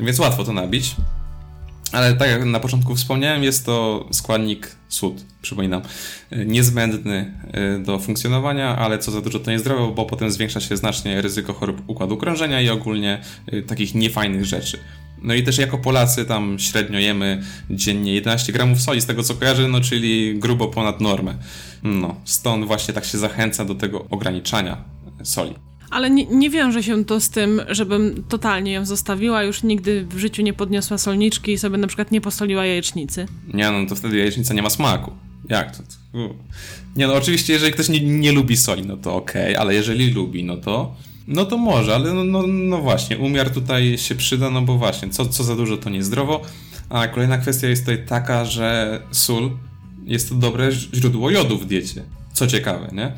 [0.00, 0.96] więc łatwo to nabić.
[1.92, 5.82] Ale tak jak na początku wspomniałem, jest to składnik sód, przypominam,
[6.46, 11.22] niezbędny e, do funkcjonowania, ale co za dużo to niezdrowe, bo potem zwiększa się znacznie
[11.22, 14.78] ryzyko chorób układu krążenia i ogólnie e, takich niefajnych rzeczy.
[15.22, 19.34] No i też jako Polacy tam średnio jemy dziennie 11 gramów soli, z tego co
[19.34, 21.34] kojarzę, no czyli grubo ponad normę.
[21.82, 24.84] No, stąd właśnie tak się zachęca do tego ograniczania
[25.22, 25.54] soli.
[25.92, 30.18] Ale nie, nie wiąże się to z tym, żebym totalnie ją zostawiła, już nigdy w
[30.18, 33.26] życiu nie podniosła solniczki i sobie na przykład nie posoliła jajecznicy.
[33.54, 35.12] Nie, no to wtedy jajecznica nie ma smaku.
[35.48, 35.82] Jak to?
[36.96, 40.10] Nie no, oczywiście jeżeli ktoś nie, nie lubi soli, no to okej, okay, ale jeżeli
[40.10, 40.94] lubi, no to
[41.28, 45.08] no to może, ale no, no, no właśnie, umiar tutaj się przyda, no bo właśnie,
[45.08, 46.42] co, co za dużo to niezdrowo.
[46.88, 49.50] A kolejna kwestia jest tutaj taka, że sól
[50.04, 52.02] jest to dobre źródło jodu w diecie.
[52.32, 53.12] Co ciekawe, nie?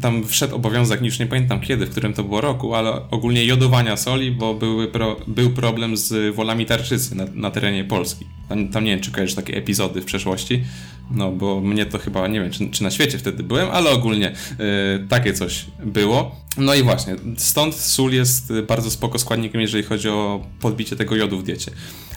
[0.00, 3.96] Tam wszedł obowiązek, już nie pamiętam kiedy, w którym to było roku, ale ogólnie jodowania
[3.96, 8.26] soli, bo były pro, był problem z wolami tarczycy na, na terenie Polski.
[8.48, 10.64] Tam, tam, nie wiem, czy kojarzysz takie epizody w przeszłości,
[11.10, 14.30] no bo mnie to chyba, nie wiem, czy, czy na świecie wtedy byłem, ale ogólnie
[14.30, 16.36] y, takie coś było.
[16.58, 21.38] No i właśnie, stąd sól jest bardzo spoko składnikiem, jeżeli chodzi o podbicie tego jodu
[21.38, 21.70] w diecie.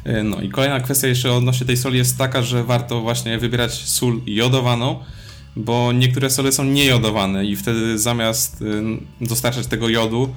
[0.08, 3.74] Y, no i kolejna kwestia jeszcze odnośnie tej soli jest taka, że warto właśnie wybierać
[3.74, 5.00] sól jodowaną,
[5.56, 8.84] bo niektóre sole są niejodowane i wtedy zamiast y,
[9.22, 10.36] dostarczać tego jodu,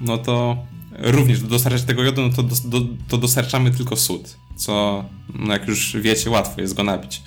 [0.00, 0.56] no to
[0.98, 5.04] również dostarczać tego jodu, no to, do, to dostarczamy tylko sód, co
[5.34, 7.22] no jak już wiecie, łatwo jest go nabić.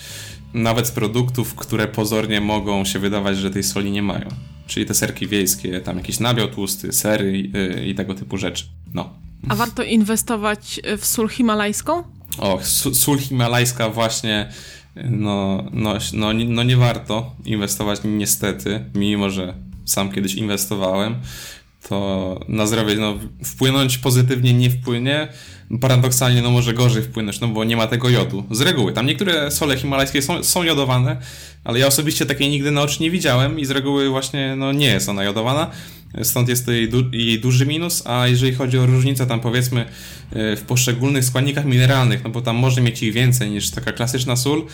[0.54, 4.28] Nawet z produktów, które pozornie mogą się wydawać, że tej soli nie mają.
[4.68, 8.66] Czyli te serki wiejskie, tam jakiś nabiał tłusty, sery i, y, i tego typu rzeczy.
[8.94, 9.14] No.
[9.50, 12.04] A warto inwestować w sól himalajską?
[12.38, 12.60] O,
[12.94, 14.50] sól himalajska właśnie
[14.96, 19.54] no, no, no, no nie warto inwestować niestety, mimo że
[19.86, 21.16] sam kiedyś inwestowałem,
[21.90, 25.28] to na zdrowie no, wpłynąć pozytywnie nie wpłynie.
[25.82, 28.44] Paradoksalnie no może gorzej wpłynąć, no bo nie ma tego jodu.
[28.52, 28.94] Z reguły.
[28.94, 31.18] Tam niektóre sole himalajskie są, są jodowane,
[31.64, 34.88] ale ja osobiście takiej nigdy na oczy nie widziałem i z reguły właśnie no, nie
[34.88, 35.72] jest ona jodowana.
[36.24, 39.86] Stąd jest jej, du jej duży minus, a jeżeli chodzi o różnicę tam powiedzmy
[40.32, 44.36] e, w poszczególnych składnikach mineralnych, no bo tam może mieć ich więcej niż taka klasyczna
[44.36, 44.66] sól,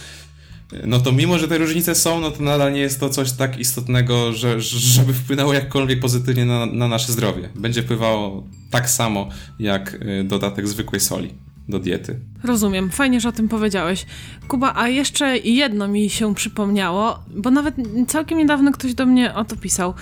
[0.85, 3.59] no to mimo, że te różnice są, no to nadal nie jest to coś tak
[3.59, 7.49] istotnego, że, żeby wpłynęło jakkolwiek pozytywnie na, na nasze zdrowie.
[7.55, 11.33] Będzie wpływało tak samo jak e, dodatek zwykłej soli
[11.69, 12.19] do diety.
[12.43, 14.05] Rozumiem, fajnie, że o tym powiedziałeś.
[14.47, 17.75] Kuba, a jeszcze jedno mi się przypomniało, bo nawet
[18.07, 19.93] całkiem niedawno ktoś do mnie o to pisał.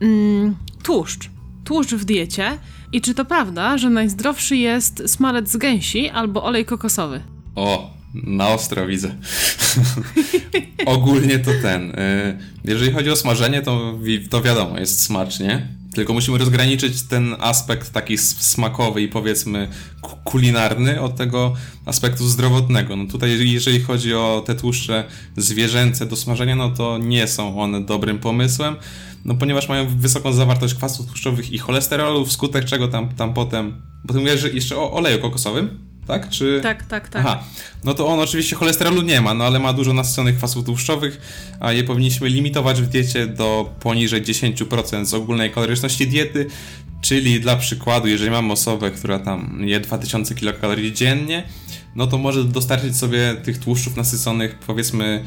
[0.00, 1.30] Mm, tłuszcz.
[1.64, 2.58] Tłuszcz w diecie.
[2.92, 7.20] I czy to prawda, że najzdrowszy jest smalec z gęsi albo olej kokosowy?
[7.54, 9.14] O, na ostro widzę.
[10.86, 11.90] Ogólnie to ten.
[11.90, 13.98] Y, jeżeli chodzi o smażenie, to,
[14.30, 15.68] to wiadomo, jest smacznie.
[15.94, 19.68] Tylko musimy rozgraniczyć ten aspekt taki smakowy i powiedzmy
[20.24, 21.54] kulinarny od tego
[21.86, 22.96] aspektu zdrowotnego.
[22.96, 25.04] No tutaj, jeżeli chodzi o te tłuszcze
[25.36, 28.76] zwierzęce do smażenia, no to nie są one dobrym pomysłem,
[29.24, 33.82] no ponieważ mają wysoką zawartość kwasów tłuszczowych i cholesterolu, wskutek czego tam, tam potem.
[34.04, 35.89] Bo ty mówisz, jeszcze o oleju kokosowym?
[36.10, 36.28] Tak?
[36.28, 36.60] Czy...
[36.62, 37.22] Tak, tak, tak.
[37.26, 37.44] Aha,
[37.84, 41.20] no to on oczywiście cholesterolu nie ma, no ale ma dużo nasyconych kwasów tłuszczowych,
[41.60, 46.46] a je powinniśmy limitować w diecie do poniżej 10% z ogólnej kaloryczności diety,
[47.00, 51.42] czyli dla przykładu, jeżeli mamy osobę, która tam je 2000 kilokalorii dziennie,
[51.94, 55.24] no to może dostarczyć sobie tych tłuszczów nasyconych powiedzmy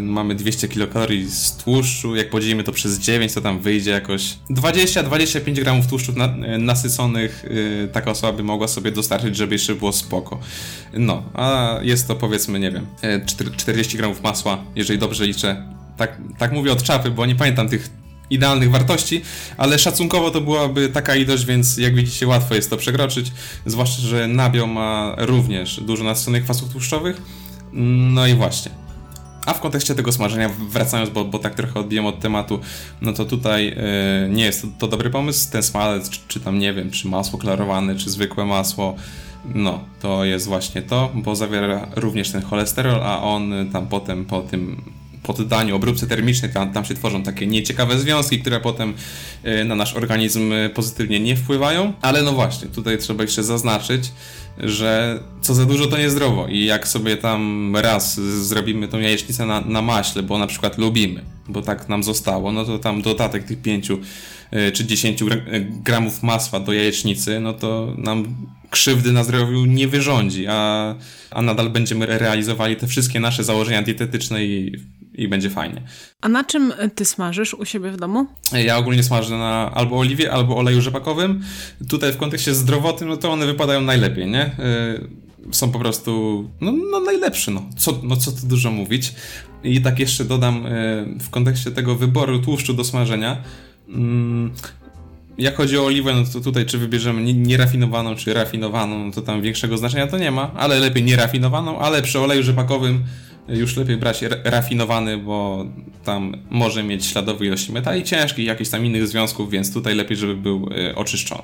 [0.00, 5.52] mamy 200 kilokalorii z tłuszczu, jak podzielimy to przez 9, to tam wyjdzie jakoś 20-25
[5.52, 9.92] gramów tłuszczów na, y, nasyconych yy, taka osoba by mogła sobie dostarczyć, żeby jeszcze było
[9.92, 10.40] spoko.
[10.92, 12.86] No, a jest to powiedzmy, nie wiem,
[13.56, 15.62] 40 y, gramów masła, jeżeli dobrze liczę.
[15.96, 17.90] Tak, tak mówię od czapy, bo nie pamiętam tych
[18.30, 19.22] idealnych wartości,
[19.56, 23.32] ale szacunkowo to byłaby taka ilość, więc jak widzicie łatwo jest to przekroczyć,
[23.66, 27.22] zwłaszcza, że nabiał ma również dużo nasyconych kwasów tłuszczowych.
[27.72, 28.87] No i właśnie.
[29.48, 32.60] A w kontekście tego smażenia, wracając, bo, bo tak trochę odbiłem od tematu,
[33.00, 35.52] no to tutaj yy, nie jest to, to, dobry pomysł.
[35.52, 38.96] Ten smalec, czy, czy tam nie wiem, czy masło klarowane, czy zwykłe masło,
[39.54, 44.40] no to jest właśnie to, bo zawiera również ten cholesterol, a on tam potem po
[44.40, 44.82] tym
[45.34, 48.94] poddaniu obróbce termicznej, tam, tam się tworzą takie nieciekawe związki, które potem
[49.44, 51.92] y, na nasz organizm pozytywnie nie wpływają.
[52.02, 54.12] Ale no właśnie, tutaj trzeba jeszcze zaznaczyć,
[54.58, 59.60] że co za dużo to niezdrowo i jak sobie tam raz zrobimy tą jajecznicę na,
[59.60, 63.62] na maśle, bo na przykład lubimy, bo tak nam zostało, no to tam dodatek tych
[63.62, 63.96] 5 y,
[64.72, 65.24] czy 10
[65.84, 68.36] gramów masła do jajecznicy, no to nam
[68.70, 70.94] krzywdy na zdrowiu nie wyrządzi, a,
[71.30, 74.72] a nadal będziemy realizowali te wszystkie nasze założenia dietetyczne i
[75.18, 75.82] i będzie fajnie.
[76.20, 78.26] A na czym ty smażysz u siebie w domu?
[78.52, 81.42] Ja ogólnie smażę na albo oliwie, albo oleju rzepakowym.
[81.88, 84.50] Tutaj w kontekście zdrowotnym, no to one wypadają najlepiej, nie?
[85.52, 87.62] Są po prostu no, no najlepsze, no.
[87.76, 89.14] Co, no co tu dużo mówić.
[89.64, 90.64] I tak jeszcze dodam
[91.20, 93.42] w kontekście tego wyboru tłuszczu do smażenia.
[93.88, 94.50] Yy,
[95.38, 99.42] jak chodzi o oliwę, no to tutaj czy wybierzemy nierafinowaną, czy rafinowaną, no to tam
[99.42, 103.04] większego znaczenia to nie ma, ale lepiej nierafinowaną, ale przy oleju rzepakowym
[103.48, 105.66] już lepiej brać rafinowany, bo
[106.04, 110.36] tam może mieć śladowe ilości metali ciężkich, jakichś tam innych związków, więc tutaj lepiej, żeby
[110.36, 111.42] był y, oczyszczony.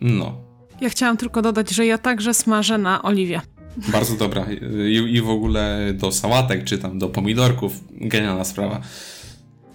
[0.00, 0.34] No.
[0.80, 3.40] Ja chciałam tylko dodać, że ja także smażę na oliwie.
[3.88, 4.46] Bardzo dobra.
[4.88, 7.80] I, I, w ogóle do sałatek, czy tam do pomidorków.
[8.00, 8.80] Genialna sprawa.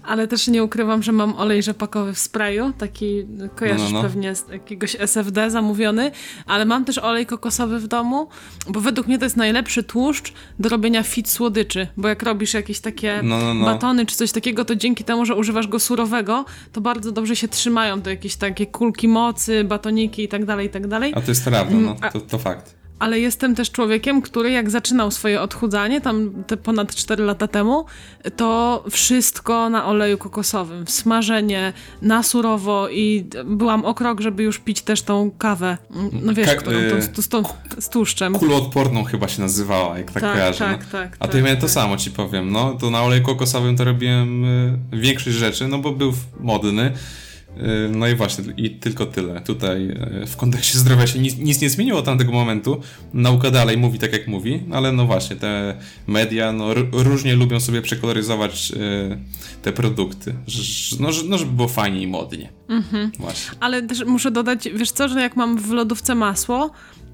[0.04, 3.26] Ale też nie ukrywam, że mam olej rzepakowy w sprayu, taki
[3.56, 4.04] kojarzysz no, no, no.
[4.04, 6.12] pewnie z jakiegoś SFD zamówiony,
[6.46, 8.28] ale mam też olej kokosowy w domu,
[8.68, 12.80] bo według mnie to jest najlepszy tłuszcz do robienia fit słodyczy, bo jak robisz jakieś
[12.80, 13.66] takie no, no, no.
[13.66, 17.48] batony czy coś takiego, to dzięki temu, że używasz go surowego, to bardzo dobrze się
[17.48, 21.14] trzymają to jakieś takie kulki mocy, batoniki i tak dalej, i tak dalej.
[21.16, 24.70] A to jest prawda, no, mm, to, to fakt ale jestem też człowiekiem, który jak
[24.70, 27.86] zaczynał swoje odchudzanie, tam te ponad 4 lata temu,
[28.36, 34.82] to wszystko na oleju kokosowym, smażenie, na surowo i byłam o krok, żeby już pić
[34.82, 35.78] też tą kawę,
[36.24, 36.78] no wiesz, Ka którą,
[37.14, 37.44] tą, z, tą,
[37.80, 38.34] z tłuszczem.
[38.34, 40.66] Kuloodporną chyba się nazywała, jak tak, tak kojarzę.
[40.66, 40.92] Tak, no.
[40.92, 41.70] tak, A to tak, ja to tak.
[41.70, 45.92] samo ci powiem, no, to na oleju kokosowym to robiłem y, większość rzeczy, no bo
[45.92, 47.31] był modny, Y,
[47.90, 49.42] no i właśnie, i tylko tyle.
[49.42, 49.90] Tutaj
[50.24, 52.82] y, w kontekście zdrowia się nic, nic, nie zmieniło od tamtego momentu.
[53.14, 55.78] Nauka dalej mówi tak, jak mówi, ale no właśnie, te
[56.08, 59.18] media no, różnie lubią sobie przekoloryzować y,
[59.62, 60.34] te produkty.
[61.00, 62.50] No, no, żeby było fajnie i modnie.
[62.70, 63.12] Mhm.
[63.20, 63.58] Właśnie.
[63.60, 66.72] Ale też muszę dodać, wiesz co, że jak mam w lodówce masło,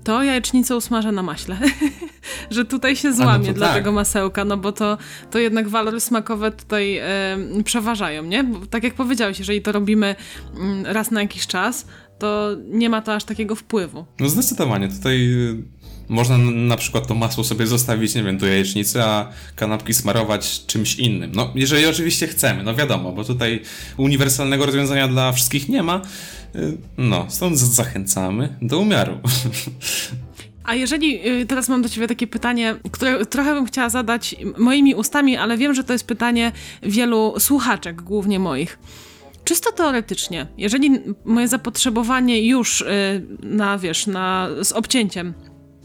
[0.08, 1.58] to jajecznicę usmażę na maśle.
[2.55, 3.76] że tutaj się złamie no dla tak.
[3.76, 4.97] tego masełka, no bo to,
[5.32, 8.43] to jednak walory smakowe tutaj e, przeważają, nie?
[8.43, 10.16] Bo, tak jak powiedziałeś, jeżeli to robimy
[10.55, 11.86] mm, raz na jakiś czas,
[12.20, 14.05] to nie ma to aż takiego wpływu.
[14.20, 14.89] No zdecydowanie.
[14.89, 15.64] Tutaj y,
[16.10, 20.95] można na przykład to masło sobie zostawić, nie wiem, do jajecznicy, a kanapki smarować czymś
[20.95, 21.32] innym.
[21.36, 23.62] No, jeżeli oczywiście chcemy, no wiadomo, bo tutaj
[23.97, 26.01] uniwersalnego rozwiązania dla wszystkich nie ma.
[26.55, 29.18] Y, no, stąd zachęcamy do umiaru.
[30.64, 34.95] A jeżeli y, teraz mam do ciebie takie pytanie, które trochę bym chciała zadać moimi
[34.95, 36.51] ustami, ale wiem, że to jest pytanie
[36.84, 38.80] wielu słuchaczek, głównie moich.
[39.43, 40.91] Czysto teoretycznie, jeżeli
[41.26, 42.86] moje zapotrzebowanie już y,
[43.43, 45.34] na, wiesz, na, z obcięciem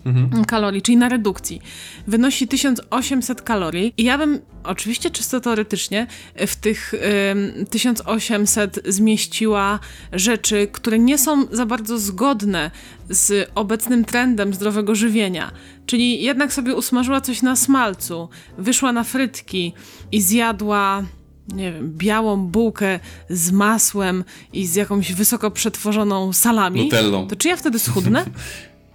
[0.04, 0.44] mhm.
[0.44, 1.60] kalorii, czyli na redukcji,
[2.06, 6.06] wynosi 1800 kalorii i ja bym oczywiście czysto teoretycznie
[6.46, 9.78] w tych y, 1800 zmieściła
[10.12, 12.70] rzeczy, które nie są za bardzo zgodne
[13.08, 15.52] z obecnym trendem zdrowego żywienia.
[15.86, 18.28] Czyli jednak sobie usmażyła coś na smalcu,
[18.58, 19.72] wyszła na frytki
[20.12, 21.04] i zjadła
[21.48, 23.00] nie wiem, białą bułkę
[23.30, 27.26] z masłem i z jakąś wysoko przetworzoną salami, Nutellą.
[27.26, 28.24] to czy ja wtedy schudnę?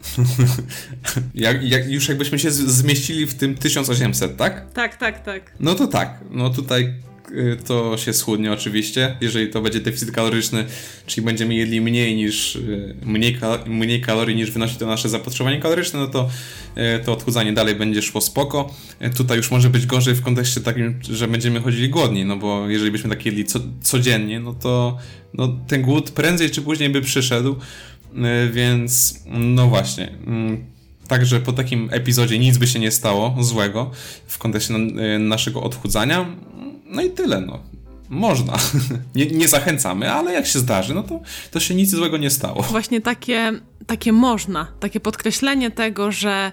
[1.35, 4.71] jak, jak, już jakbyśmy się zmieścili w tym 1800, tak?
[4.73, 5.53] Tak, tak, tak.
[5.59, 6.19] No to tak.
[6.31, 6.93] No tutaj
[7.31, 10.65] y, to się schudnie oczywiście, jeżeli to będzie deficyt kaloryczny,
[11.05, 15.99] czyli będziemy jedli mniej niż y, mniej, mniej kalorii niż wynosi to nasze zapotrzebowanie kaloryczne,
[15.99, 16.29] no to
[16.77, 18.73] y, to odchudzanie dalej będzie szło spoko.
[19.17, 22.91] Tutaj już może być gorzej w kontekście takim, że będziemy chodzili głodni, no bo jeżeli
[22.91, 24.97] byśmy tak jedli co, codziennie, no to
[25.33, 27.55] no, ten głód prędzej czy później by przyszedł.
[28.15, 30.11] E, więc no właśnie.
[30.27, 30.65] Mm,
[31.07, 33.91] także po takim epizodzie nic by się nie stało złego
[34.27, 36.25] w kontekście e, naszego odchudzania.
[36.85, 37.59] No i tyle, no.
[38.09, 38.53] Można.
[39.15, 41.19] Nie, nie, zachęcamy, ale jak się zdarzy, no to,
[41.51, 42.61] to się nic złego nie stało.
[42.61, 43.53] Właśnie takie,
[43.87, 46.51] takie można, takie podkreślenie tego, że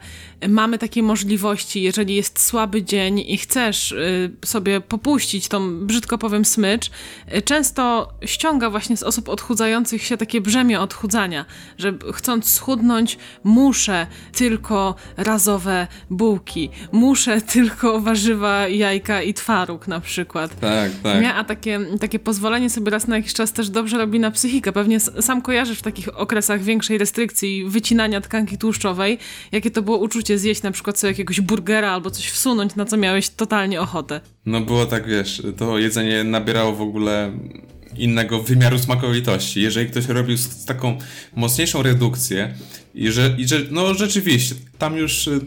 [0.49, 6.45] mamy takie możliwości, jeżeli jest słaby dzień i chcesz y, sobie popuścić tą, brzydko powiem,
[6.45, 6.91] smycz,
[7.37, 11.45] y, często ściąga właśnie z osób odchudzających się takie brzemię odchudzania,
[11.79, 20.61] że chcąc schudnąć, muszę tylko razowe bułki, muszę tylko warzywa, jajka i twaróg na przykład.
[20.61, 21.23] Tak, tak.
[21.23, 21.35] Nie?
[21.35, 24.73] A takie, takie pozwolenie sobie raz na jakiś czas też dobrze robi na psychikę.
[24.73, 29.19] Pewnie sam kojarzysz w takich okresach większej restrykcji, wycinania tkanki tłuszczowej,
[29.53, 32.97] jakie to było uczucie zjeść na przykład sobie jakiegoś burgera albo coś wsunąć, na co
[32.97, 34.20] miałeś totalnie ochotę.
[34.47, 37.32] No było tak, wiesz, to jedzenie nabierało w ogóle
[37.97, 39.62] innego wymiaru smakowitości.
[39.62, 40.99] Jeżeli ktoś robił z taką
[41.37, 42.55] mocniejszą redukcję
[42.95, 45.41] i że, i że no rzeczywiście, tam już y,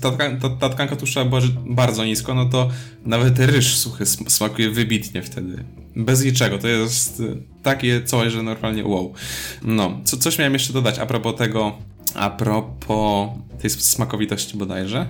[0.00, 2.68] ta, ta, ta tkanka tłuszczowa była bardzo nisko, no to
[3.04, 5.64] nawet ryż suchy smakuje wybitnie wtedy.
[5.96, 6.58] Bez niczego.
[6.58, 9.14] To jest y, takie coś, że normalnie wow.
[9.62, 11.78] No, co, coś miałem jeszcze dodać a propos tego,
[12.14, 13.28] a propos
[13.60, 15.06] tej smakowitości bodajże.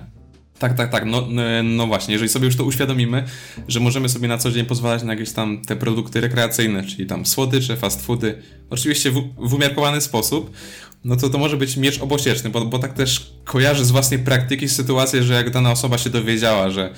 [0.59, 1.05] Tak, tak, tak.
[1.05, 1.27] No,
[1.63, 3.23] no właśnie, jeżeli sobie już to uświadomimy,
[3.67, 7.25] że możemy sobie na co dzień pozwalać na jakieś tam te produkty rekreacyjne, czyli tam
[7.25, 10.51] słodycze, fast foody, oczywiście w, w umiarkowany sposób,
[11.03, 14.69] no to to może być miecz obosieczny, bo, bo tak też kojarzy z własnej praktyki
[14.69, 16.93] sytuację, że jak dana osoba się dowiedziała, że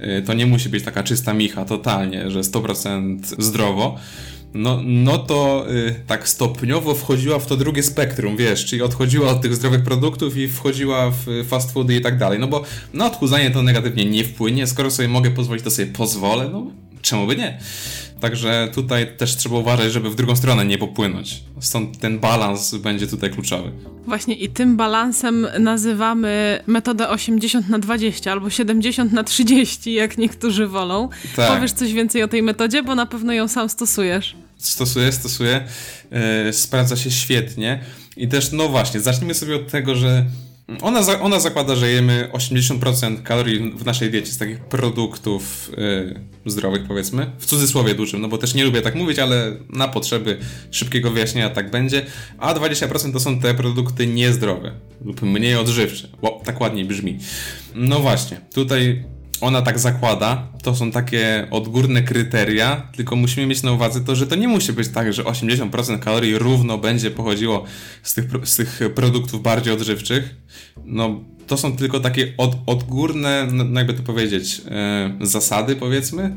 [0.00, 3.98] y, to nie musi być taka czysta micha totalnie, że 100% zdrowo,
[4.54, 9.40] no, no to y, tak stopniowo wchodziła w to drugie spektrum, wiesz, czyli odchodziła od
[9.40, 12.62] tych zdrowych produktów i wchodziła w fast foody i tak dalej, no bo
[12.94, 16.66] na odchudzanie to negatywnie nie wpłynie, skoro sobie mogę pozwolić, to sobie pozwolę, no
[17.02, 17.58] czemu by nie?
[18.20, 21.42] Także tutaj też trzeba uważać, żeby w drugą stronę nie popłynąć.
[21.60, 23.72] Stąd ten balans będzie tutaj kluczowy.
[24.06, 30.66] Właśnie i tym balansem nazywamy metodę 80 na 20 albo 70 na 30, jak niektórzy
[30.66, 31.08] wolą.
[31.36, 31.54] Tak.
[31.54, 34.36] Powiesz coś więcej o tej metodzie, bo na pewno ją sam stosujesz.
[34.58, 35.64] Stosuję, stosuję.
[36.46, 37.80] Yy, sprawdza się świetnie.
[38.16, 40.24] I też, no właśnie, zacznijmy sobie od tego, że
[40.82, 46.20] ona, za, ona zakłada, że jemy 80% kalorii w naszej diecie z takich produktów yy,
[46.46, 47.30] zdrowych, powiedzmy.
[47.38, 50.38] W cudzysłowie dużym, no bo też nie lubię tak mówić, ale na potrzeby
[50.70, 52.06] szybkiego wyjaśnienia tak będzie.
[52.38, 54.72] A 20% to są te produkty niezdrowe
[55.04, 56.08] lub mniej odżywcze.
[56.22, 57.18] Bo tak ładniej brzmi.
[57.74, 59.04] No właśnie, tutaj
[59.40, 64.26] ona tak zakłada, to są takie odgórne kryteria, tylko musimy mieć na uwadze to, że
[64.26, 67.64] to nie musi być tak, że 80% kalorii równo będzie pochodziło
[68.02, 70.34] z tych, z tych produktów bardziej odżywczych.
[70.84, 74.62] No, to są tylko takie od, odgórne, no jakby to powiedzieć,
[75.18, 76.36] yy, zasady, powiedzmy,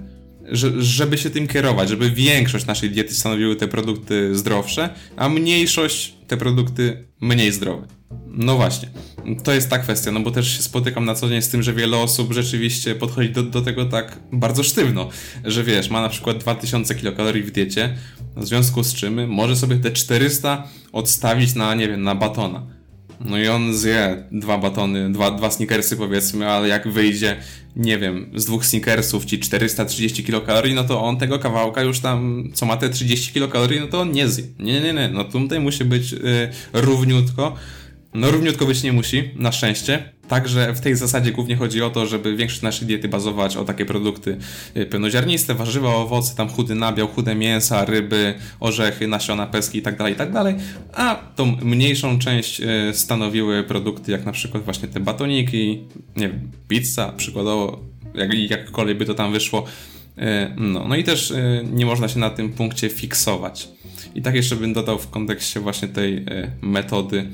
[0.52, 6.14] że, żeby się tym kierować, żeby większość naszej diety stanowiły te produkty zdrowsze, a mniejszość
[6.28, 8.01] te produkty mniej zdrowe.
[8.28, 8.90] No właśnie,
[9.44, 11.74] to jest ta kwestia, no bo też się spotykam na co dzień z tym, że
[11.74, 15.10] wiele osób rzeczywiście podchodzi do, do tego tak bardzo sztywno,
[15.46, 17.98] że wiesz, ma na przykład 2000 kilokalorii w diecie,
[18.38, 22.82] w związku z czym może sobie te 400 odstawić na, nie wiem, na batona.
[23.26, 27.38] No i on zje dwa batony, dwa, dwa sneakersy powiedzmy, ale jak wyjdzie,
[27.76, 32.50] nie wiem, z dwóch sneakersów ci 430 kilokalorii, no to on tego kawałka już tam,
[32.54, 34.44] co ma te 30 kilokalorii, no to on nie zje.
[34.60, 36.20] Nie, nie, nie, no tutaj musi być yy,
[36.74, 37.56] równiutko.
[38.14, 40.04] No równiutko być nie musi, na szczęście.
[40.28, 43.86] Także w tej zasadzie głównie chodzi o to, żeby większość naszej diety bazować o takie
[43.86, 44.38] produkty
[44.78, 50.10] y, pełnoziarniste, warzywa, owoce, tam chudy nabiał, chude mięsa, ryby, orzechy, nasiona, peski itd., tak
[50.10, 50.56] itd., tak
[50.94, 55.84] a tą mniejszą część y, stanowiły produkty jak na przykład właśnie te batoniki,
[56.16, 57.80] nie wiem, pizza przykładowo,
[58.16, 59.66] jak, jakkolwiek by to tam wyszło.
[60.18, 60.22] Y,
[60.58, 61.34] no, no i też
[61.72, 63.70] nie można się na tym punkcie fiksować.
[64.16, 66.26] I tak jeszcze bym dodał w kontekście właśnie tej
[66.62, 67.28] metody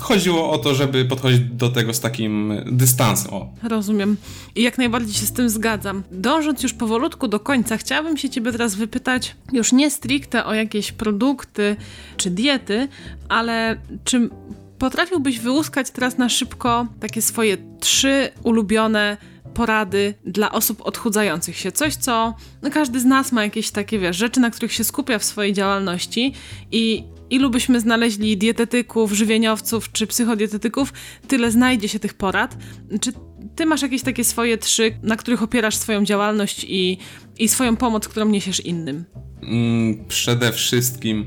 [0.00, 3.34] chodziło o to, żeby podchodzić do tego z takim dystansem.
[3.34, 3.48] O.
[3.62, 4.16] Rozumiem.
[4.54, 6.02] I jak najbardziej się z tym zgadzam.
[6.12, 10.92] Dążąc już powolutku do końca, chciałabym się ciebie teraz wypytać już nie stricte o jakieś
[10.92, 11.76] produkty
[12.16, 12.88] czy diety,
[13.28, 14.30] ale czy
[14.78, 19.16] potrafiłbyś wyłuskać teraz na szybko takie swoje trzy ulubione
[19.54, 21.72] porady dla osób odchudzających się.
[21.72, 25.18] Coś, co no każdy z nas ma jakieś takie, wiesz, rzeczy, na których się skupia
[25.18, 26.34] w swojej działalności
[26.72, 30.92] i ilu byśmy znaleźli dietetyków, żywieniowców czy psychodietetyków,
[31.28, 32.56] tyle znajdzie się tych porad.
[33.00, 33.12] Czy
[33.56, 36.98] ty masz jakieś takie swoje trzy, na których opierasz swoją działalność i,
[37.38, 39.04] i swoją pomoc, którą niesiesz innym?
[39.42, 41.26] Mm, przede wszystkim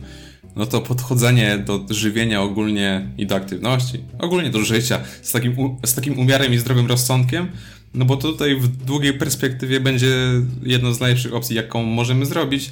[0.55, 5.95] no to podchodzenie do żywienia ogólnie i do aktywności, ogólnie do życia z takim, z
[5.95, 7.47] takim umiarem i zdrowym rozsądkiem,
[7.93, 10.15] no bo tutaj w długiej perspektywie będzie
[10.63, 12.71] jedną z najlepszych opcji, jaką możemy zrobić.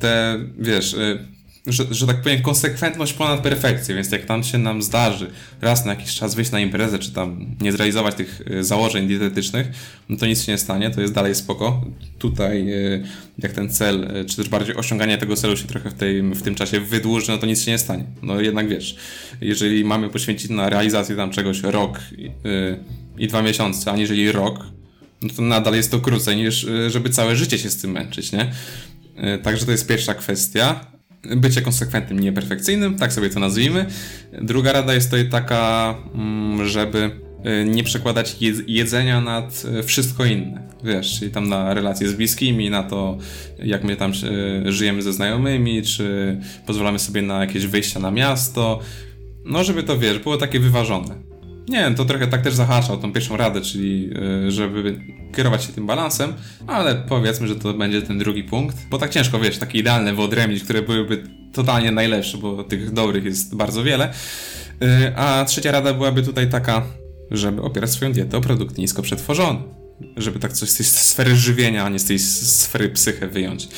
[0.00, 1.37] Te, wiesz, y,
[1.68, 5.90] że, że tak powiem, konsekwentność ponad perfekcję, więc jak tam się nam zdarzy raz na
[5.94, 9.66] jakiś czas wyjść na imprezę, czy tam nie zrealizować tych y, założeń dietetycznych,
[10.08, 11.84] no to nic się nie stanie, to jest dalej spoko.
[12.18, 13.02] Tutaj y,
[13.38, 16.54] jak ten cel, czy też bardziej osiąganie tego celu się trochę w, tej, w tym
[16.54, 18.04] czasie wydłuży, no to nic się nie stanie.
[18.22, 18.96] No jednak wiesz,
[19.40, 22.00] jeżeli mamy poświęcić na realizację tam czegoś rok,
[23.18, 24.64] i dwa miesiące, aniżeli rok,
[25.22, 28.52] no to nadal jest to krócej niż żeby całe życie się z tym męczyć, nie?
[29.42, 30.97] Także to jest pierwsza kwestia.
[31.36, 33.86] Bycie konsekwentnym, nieperfekcyjnym, tak sobie to nazwijmy.
[34.42, 37.10] Druga rada jest tutaj taka, mm, żeby
[37.62, 40.68] y, nie przekładać jedzenia nad wszystko inne.
[40.84, 43.18] Wiesz, czyli tam na relacje z bliskimi, na to,
[43.58, 44.12] jak my tam
[44.64, 48.80] żyjemy ze znajomymi, czy pozwalamy sobie na jakieś wyjścia na miasto.
[49.44, 51.27] No, żeby to wiesz, było takie wyważone.
[51.68, 54.10] Nie, to trochę tak też zahacza o tą pierwszą radę, czyli
[54.46, 55.00] e, żeby
[55.36, 56.32] kierować się tym balansem,
[56.66, 60.64] ale powiedzmy, że to będzie ten drugi punkt, bo tak ciężko, wiesz, takie idealne wyodrębnić,
[60.64, 64.12] które byłyby totalnie najlepsze, bo tych dobrych jest bardzo wiele.
[64.82, 66.82] E, a trzecia rada byłaby tutaj taka,
[67.30, 69.77] żeby opierać swoją dietę o produkty nisko przetworzone
[70.16, 73.68] żeby tak coś z tej sfery żywienia, a nie z tej sfery psychę wyjąć.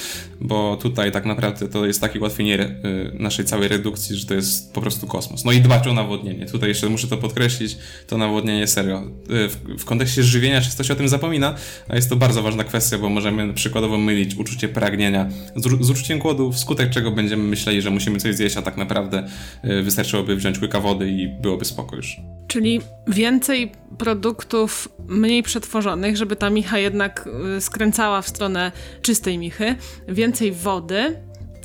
[0.40, 4.72] Bo tutaj tak naprawdę to jest takie ułatwienie y, naszej całej redukcji, że to jest
[4.72, 5.44] po prostu kosmos.
[5.44, 6.46] No i dbać o nawodnienie.
[6.46, 9.02] Tutaj jeszcze muszę to podkreślić, to nawodnienie serio.
[9.30, 11.54] Y, w, w kontekście żywienia często się o tym zapomina,
[11.88, 16.18] a jest to bardzo ważna kwestia, bo możemy przykładowo mylić uczucie pragnienia z, z uczuciem
[16.18, 19.28] głodu, wskutek czego będziemy myśleli, że musimy coś zjeść, a tak naprawdę
[19.64, 22.20] y, wystarczyłoby wziąć łyka wody i byłoby spoko już.
[22.46, 28.72] Czyli więcej produktów mniej przetworzonych, żeby ta micha jednak y, skręcała w stronę
[29.02, 29.76] czystej michy,
[30.08, 31.16] więcej wody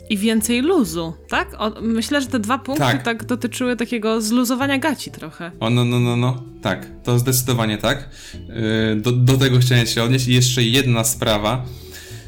[0.09, 1.55] i więcej luzu, tak?
[1.57, 3.03] O, myślę, że te dwa punkty tak.
[3.03, 3.25] tak.
[3.25, 5.51] dotyczyły takiego zluzowania gaci trochę.
[5.59, 8.09] O, no, no, no, no, tak, to zdecydowanie tak.
[8.33, 10.27] Yy, do, do tego chciałem się odnieść.
[10.27, 11.65] I jeszcze jedna sprawa,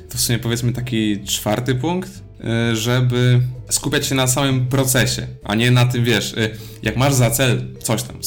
[0.10, 2.28] to w sumie powiedzmy taki czwarty punkt,
[2.72, 7.14] Y, żeby skupiać się na samym procesie, a nie na tym, wiesz, y, jak masz
[7.14, 8.24] za cel coś tam,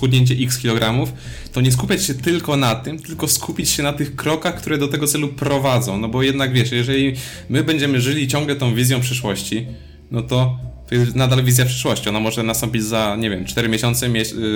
[0.00, 1.12] schudnięcie x kilogramów,
[1.52, 4.88] to nie skupiać się tylko na tym, tylko skupić się na tych krokach, które do
[4.88, 7.14] tego celu prowadzą, no bo jednak, wiesz, jeżeli
[7.48, 9.66] my będziemy żyli ciągle tą wizją przyszłości,
[10.10, 12.08] no to to jest nadal wizja przyszłości.
[12.08, 14.06] Ona może nastąpić za, nie wiem, 4 miesiące,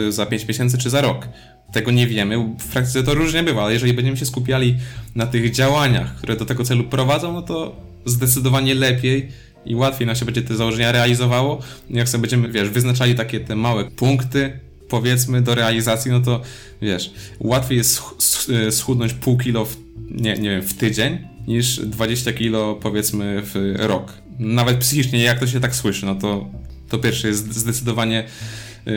[0.09, 1.29] y, za 5 miesięcy czy za rok.
[1.73, 2.39] Tego nie wiemy.
[2.39, 4.77] W praktyce to różnie bywa, ale jeżeli będziemy się skupiali
[5.15, 9.29] na tych działaniach, które do tego celu prowadzą, no to zdecydowanie lepiej
[9.67, 11.59] i łatwiej nam się będzie te założenia realizowało.
[11.91, 14.59] Jak sobie będziemy, wiesz, wyznaczali takie te małe punkty,
[14.95, 16.41] powiedzmy, do realizacji, no to
[16.83, 18.03] wiesz, łatwiej jest
[18.71, 19.77] schudnąć pół kilo w,
[20.11, 24.13] nie, nie wiem, w tydzień, niż 20 kilo powiedzmy w rok.
[24.39, 26.51] Nawet psychicznie, jak to się tak słyszy, no to
[26.89, 28.25] to pierwsze jest zdecydowanie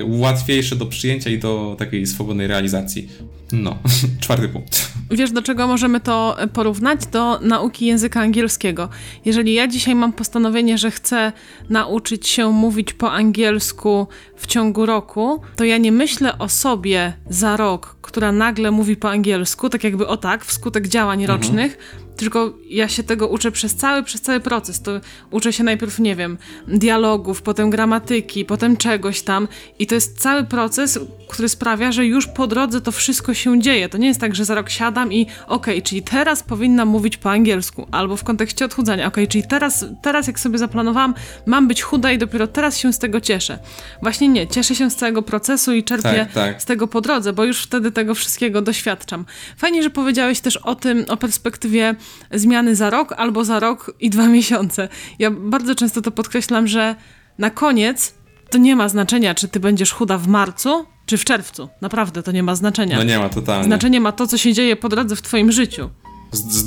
[0.03, 3.09] łatwiejsze do przyjęcia i do takiej swobodnej realizacji.
[3.51, 3.77] No,
[4.21, 4.91] czwarty punkt.
[5.11, 7.05] Wiesz, do czego możemy to porównać?
[7.05, 8.89] Do nauki języka angielskiego.
[9.25, 11.31] Jeżeli ja dzisiaj mam postanowienie, że chcę
[11.69, 17.57] nauczyć się mówić po angielsku w ciągu roku, to ja nie myślę o sobie za
[17.57, 21.39] rok, która nagle mówi po angielsku, tak jakby o tak, wskutek działań mhm.
[21.39, 21.77] rocznych,
[22.17, 24.81] tylko ja się tego uczę przez cały, przez cały proces.
[24.81, 24.91] To
[25.31, 26.37] uczę się najpierw, nie wiem,
[26.67, 29.47] dialogów, potem gramatyki, potem czegoś tam
[29.79, 30.99] i to jest cały proces,
[31.29, 33.89] który sprawia, że już po drodze to wszystko się dzieje.
[33.89, 37.17] To nie jest tak, że za rok siadam i okej, okay, czyli teraz powinnam mówić
[37.17, 41.13] po angielsku, albo w kontekście odchudzania, okej, okay, czyli teraz, teraz jak sobie zaplanowałam,
[41.45, 43.59] mam być chuda i dopiero teraz się z tego cieszę.
[44.01, 46.61] Właśnie nie, cieszę się z całego procesu i czerpię tak, tak.
[46.61, 49.25] z tego po drodze, bo już wtedy tego wszystkiego doświadczam.
[49.57, 51.95] Fajnie, że powiedziałeś też o tym, o perspektywie
[52.31, 54.89] zmiany za rok albo za rok i dwa miesiące.
[55.19, 56.95] Ja bardzo często to podkreślam, że
[57.37, 58.13] na koniec
[58.49, 61.69] to nie ma znaczenia, czy ty będziesz chuda w marcu, czy w czerwcu.
[61.81, 62.97] Naprawdę to nie ma znaczenia.
[62.97, 63.65] No nie ma totalnie.
[63.65, 65.89] Znaczenie ma to, co się dzieje po drodze w twoim życiu.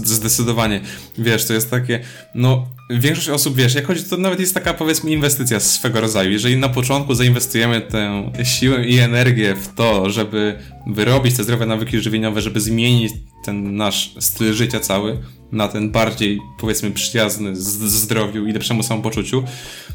[0.05, 0.81] Zdecydowanie.
[1.19, 2.01] Wiesz, to jest takie,
[2.35, 6.31] no, większość osób, wiesz, jak chodzi, to nawet jest taka, powiedzmy, inwestycja swego rodzaju.
[6.31, 12.01] Jeżeli na początku zainwestujemy tę siłę i energię w to, żeby wyrobić te zdrowe nawyki
[12.01, 13.13] żywieniowe, żeby zmienić
[13.45, 15.19] ten nasz styl życia cały
[15.53, 19.45] na ten bardziej, powiedzmy, przyjazny zdrowiu i lepszemu samopoczuciu,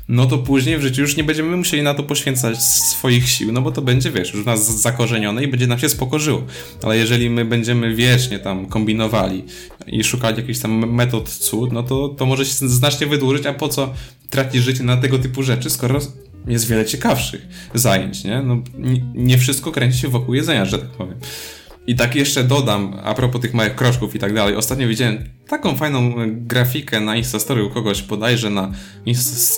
[0.07, 3.61] no to później w życiu już nie będziemy musieli na to poświęcać swoich sił, no
[3.61, 6.43] bo to będzie, wiesz, już nas zakorzenione i będzie nam się spokorzyło.
[6.83, 9.43] Ale jeżeli my będziemy wiecznie tam kombinowali
[9.87, 13.69] i szukali jakichś tam metod cud, no to, to może się znacznie wydłużyć, a po
[13.69, 13.93] co
[14.29, 15.99] tracić życie na tego typu rzeczy, skoro
[16.47, 18.41] jest wiele ciekawszych zajęć, nie?
[18.41, 18.61] No,
[19.15, 21.15] nie, wszystko kręci się wokół jedzenia, że tak powiem.
[21.87, 24.55] I tak jeszcze dodam, a propos tych małych kroczków i tak dalej.
[24.55, 28.71] Ostatnio widziałem taką fajną grafikę na Instastory u kogoś, bodajże na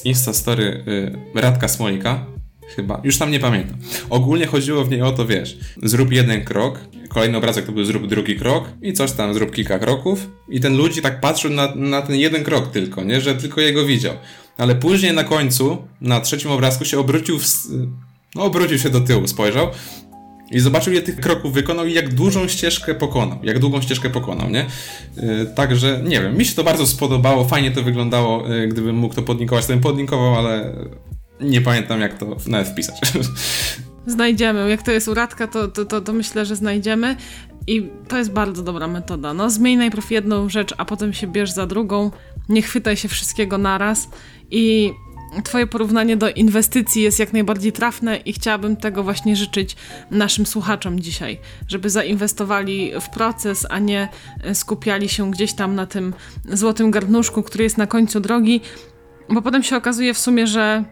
[0.04, 0.84] Instastory
[1.36, 2.26] y, Radka Smolika.
[2.76, 3.78] Chyba, już tam nie pamiętam.
[4.10, 8.08] Ogólnie chodziło w niej o to, wiesz, zrób jeden krok, kolejny obrazek to był zrób
[8.08, 12.02] drugi krok i coś tam, zrób kilka kroków i ten ludzi tak patrzył na, na
[12.02, 14.14] ten jeden krok tylko, nie, że tylko jego widział.
[14.58, 17.46] Ale później na końcu, na trzecim obrazku się obrócił, w,
[18.36, 19.68] no obrócił się do tyłu, spojrzał
[20.52, 24.50] i zobaczył, ile tych kroków wykonał i jak dużą ścieżkę pokonał, jak długą ścieżkę pokonał,
[24.50, 24.66] nie?
[25.18, 29.16] Yy, także, nie wiem, mi się to bardzo spodobało, fajnie to wyglądało, yy, gdybym mógł
[29.16, 30.74] to podlinkować, to bym podlinkował, ale
[31.42, 32.96] nie pamiętam, jak to nawet wpisać.
[34.08, 34.70] Znajdziemy.
[34.70, 37.16] Jak to jest uradka, to, to, to, to myślę, że znajdziemy.
[37.68, 39.34] I to jest bardzo dobra metoda.
[39.34, 42.12] No, zmień najpierw jedną rzecz, a potem się bierz za drugą.
[42.50, 44.10] Nie chwytaj się wszystkiego naraz.
[44.52, 44.94] I
[45.44, 49.76] Twoje porównanie do inwestycji jest jak najbardziej trafne i chciałabym tego właśnie życzyć
[50.12, 54.10] naszym słuchaczom dzisiaj, żeby zainwestowali w proces, a nie
[54.54, 56.14] skupiali się gdzieś tam na tym
[56.46, 58.62] złotym garnuszku, który jest na końcu drogi,
[59.30, 60.84] bo potem się okazuje w sumie, że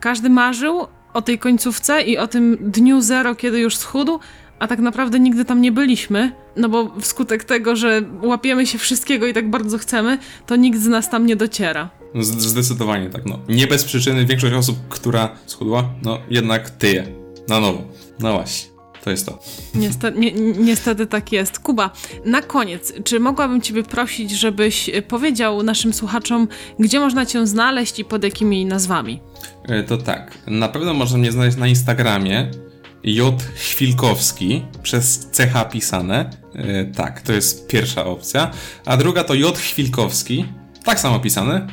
[0.00, 4.18] każdy marzył o tej końcówce i o tym dniu zero, kiedy już schudł,
[4.58, 9.26] a tak naprawdę nigdy tam nie byliśmy, no bo wskutek tego, że łapiemy się wszystkiego
[9.26, 11.99] i tak bardzo chcemy, to nikt z nas tam nie dociera.
[12.14, 13.38] Zdecydowanie tak, no.
[13.48, 17.06] Nie bez przyczyny większość osób, która schudła, no jednak tyje.
[17.48, 17.82] Na nowo.
[18.20, 18.70] No właśnie.
[19.04, 19.38] To jest to.
[19.74, 21.58] Niestety, ni niestety tak jest.
[21.58, 21.90] Kuba,
[22.24, 26.48] na koniec, czy mogłabym Ciebie prosić, żebyś powiedział naszym słuchaczom,
[26.78, 29.20] gdzie można Cię znaleźć i pod jakimi nazwami?
[29.68, 30.38] E, to tak.
[30.46, 32.50] Na pewno można mnie znaleźć na Instagramie
[33.04, 33.42] J.
[33.54, 36.30] Chwilkowski przez CH pisane.
[36.54, 38.50] E, tak, to jest pierwsza opcja.
[38.84, 39.58] A druga to J.
[39.58, 40.44] Chwilkowski,
[40.84, 41.66] tak samo pisane,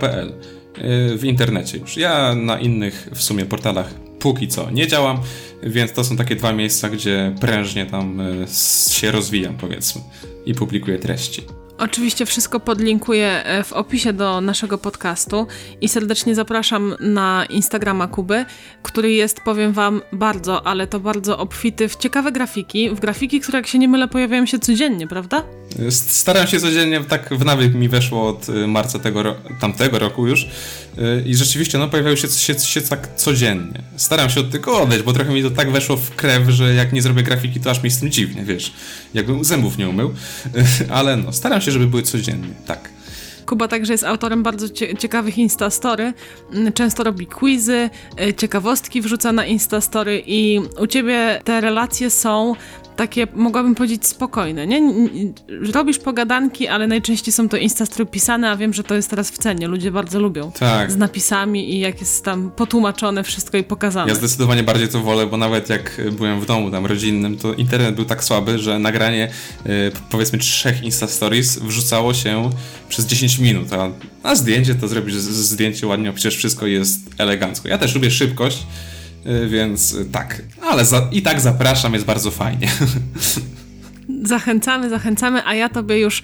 [0.00, 1.96] .pl e, w internecie już.
[1.96, 5.18] Ja na innych w sumie portalach póki co nie działam,
[5.62, 8.46] więc to są takie dwa miejsca, gdzie prężnie tam e,
[8.92, 10.02] się rozwijam, powiedzmy,
[10.46, 11.42] i publikuję treści.
[11.80, 15.46] Oczywiście wszystko podlinkuję e, w opisie do naszego podcastu
[15.80, 18.44] i serdecznie zapraszam na Instagrama Kuby,
[18.82, 23.58] który jest, powiem Wam, bardzo, ale to bardzo obfity w ciekawe grafiki, w grafiki, które
[23.58, 25.42] jak się nie mylę pojawiają się codziennie, prawda?
[25.90, 30.42] Staram się codziennie, tak w nawyk mi weszło od y, marca tego tamtego roku już
[30.42, 30.48] y,
[31.26, 33.82] i rzeczywiście no pojawiają się, się, się tak codziennie.
[33.96, 36.92] Staram się od tego odejść, bo trochę mi to tak weszło w krew, że jak
[36.92, 38.72] nie zrobię grafiki, to aż mi z tym dziwnie, wiesz,
[39.14, 40.14] jakbym zębów nie umył,
[40.90, 42.90] ale no, staram się, żeby były codziennie, tak.
[43.46, 44.68] Kuba także jest autorem bardzo
[44.98, 46.12] ciekawych Instastory.
[46.52, 47.90] Mm, często robi quizy,
[48.20, 52.54] y, ciekawostki wrzuca na Instastory i u ciebie te relacje są
[53.00, 54.82] takie, mogłabym powiedzieć, spokojne, nie?
[55.72, 59.38] Robisz pogadanki, ale najczęściej są to instastry pisane, a wiem, że to jest teraz w
[59.38, 59.68] cenie.
[59.68, 60.52] Ludzie bardzo lubią.
[60.52, 60.92] Tak.
[60.92, 64.08] Z napisami i jak jest tam potłumaczone wszystko i pokazane.
[64.08, 67.94] Ja zdecydowanie bardziej to wolę, bo nawet jak byłem w domu tam rodzinnym, to internet
[67.94, 69.30] był tak słaby, że nagranie
[69.66, 69.72] yy,
[70.10, 72.50] powiedzmy trzech instastories wrzucało się
[72.88, 73.90] przez 10 minut, a,
[74.22, 77.68] a zdjęcie to zrobisz zdjęcie ładnie, przecież wszystko jest elegancko.
[77.68, 78.99] Ja też lubię szybkość, Y,
[79.48, 82.68] więc y, tak, ale za, i tak zapraszam, jest bardzo fajnie.
[84.24, 86.22] Zachęcamy, zachęcamy, a ja Tobie już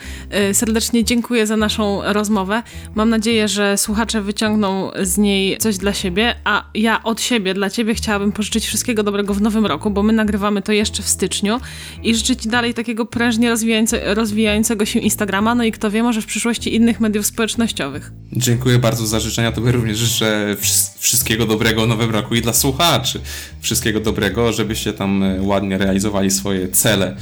[0.51, 2.63] y, serdecznie dziękuję za naszą rozmowę.
[2.95, 7.71] Mam nadzieję, że słuchacze wyciągną z niej coś dla siebie, a ja od siebie dla
[7.71, 11.61] Ciebie chciałabym pożyczyć wszystkiego dobrego w nowym roku, bo my nagrywamy to jeszcze w styczniu
[12.03, 16.27] i życzyć dalej takiego prężnie rozwijające, rozwijającego się Instagrama, no i kto wie, może w
[16.27, 18.13] przyszłości innych mediów społecznościowych.
[18.33, 20.57] Dziękuję bardzo za życzenia, Tobie również życzę
[20.99, 23.21] wszystkiego dobrego w nowym roku i dla słuchaczy
[23.61, 27.17] wszystkiego dobrego, żebyście tam e, ładnie realizowali swoje cele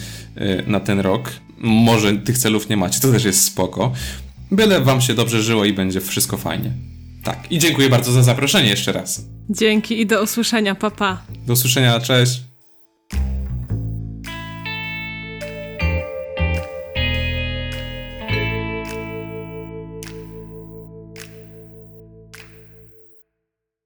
[0.66, 1.32] na ten rok.
[1.59, 3.93] Może tych celów nie macie, to też jest spoko.
[4.51, 6.72] Byle wam się dobrze żyło i będzie wszystko fajnie.
[7.24, 7.53] Tak.
[7.53, 9.24] I dziękuję bardzo za zaproszenie jeszcze raz.
[9.51, 11.22] Dzięki i do usłyszenia, papa.
[11.47, 12.53] Do usłyszenia, cześć.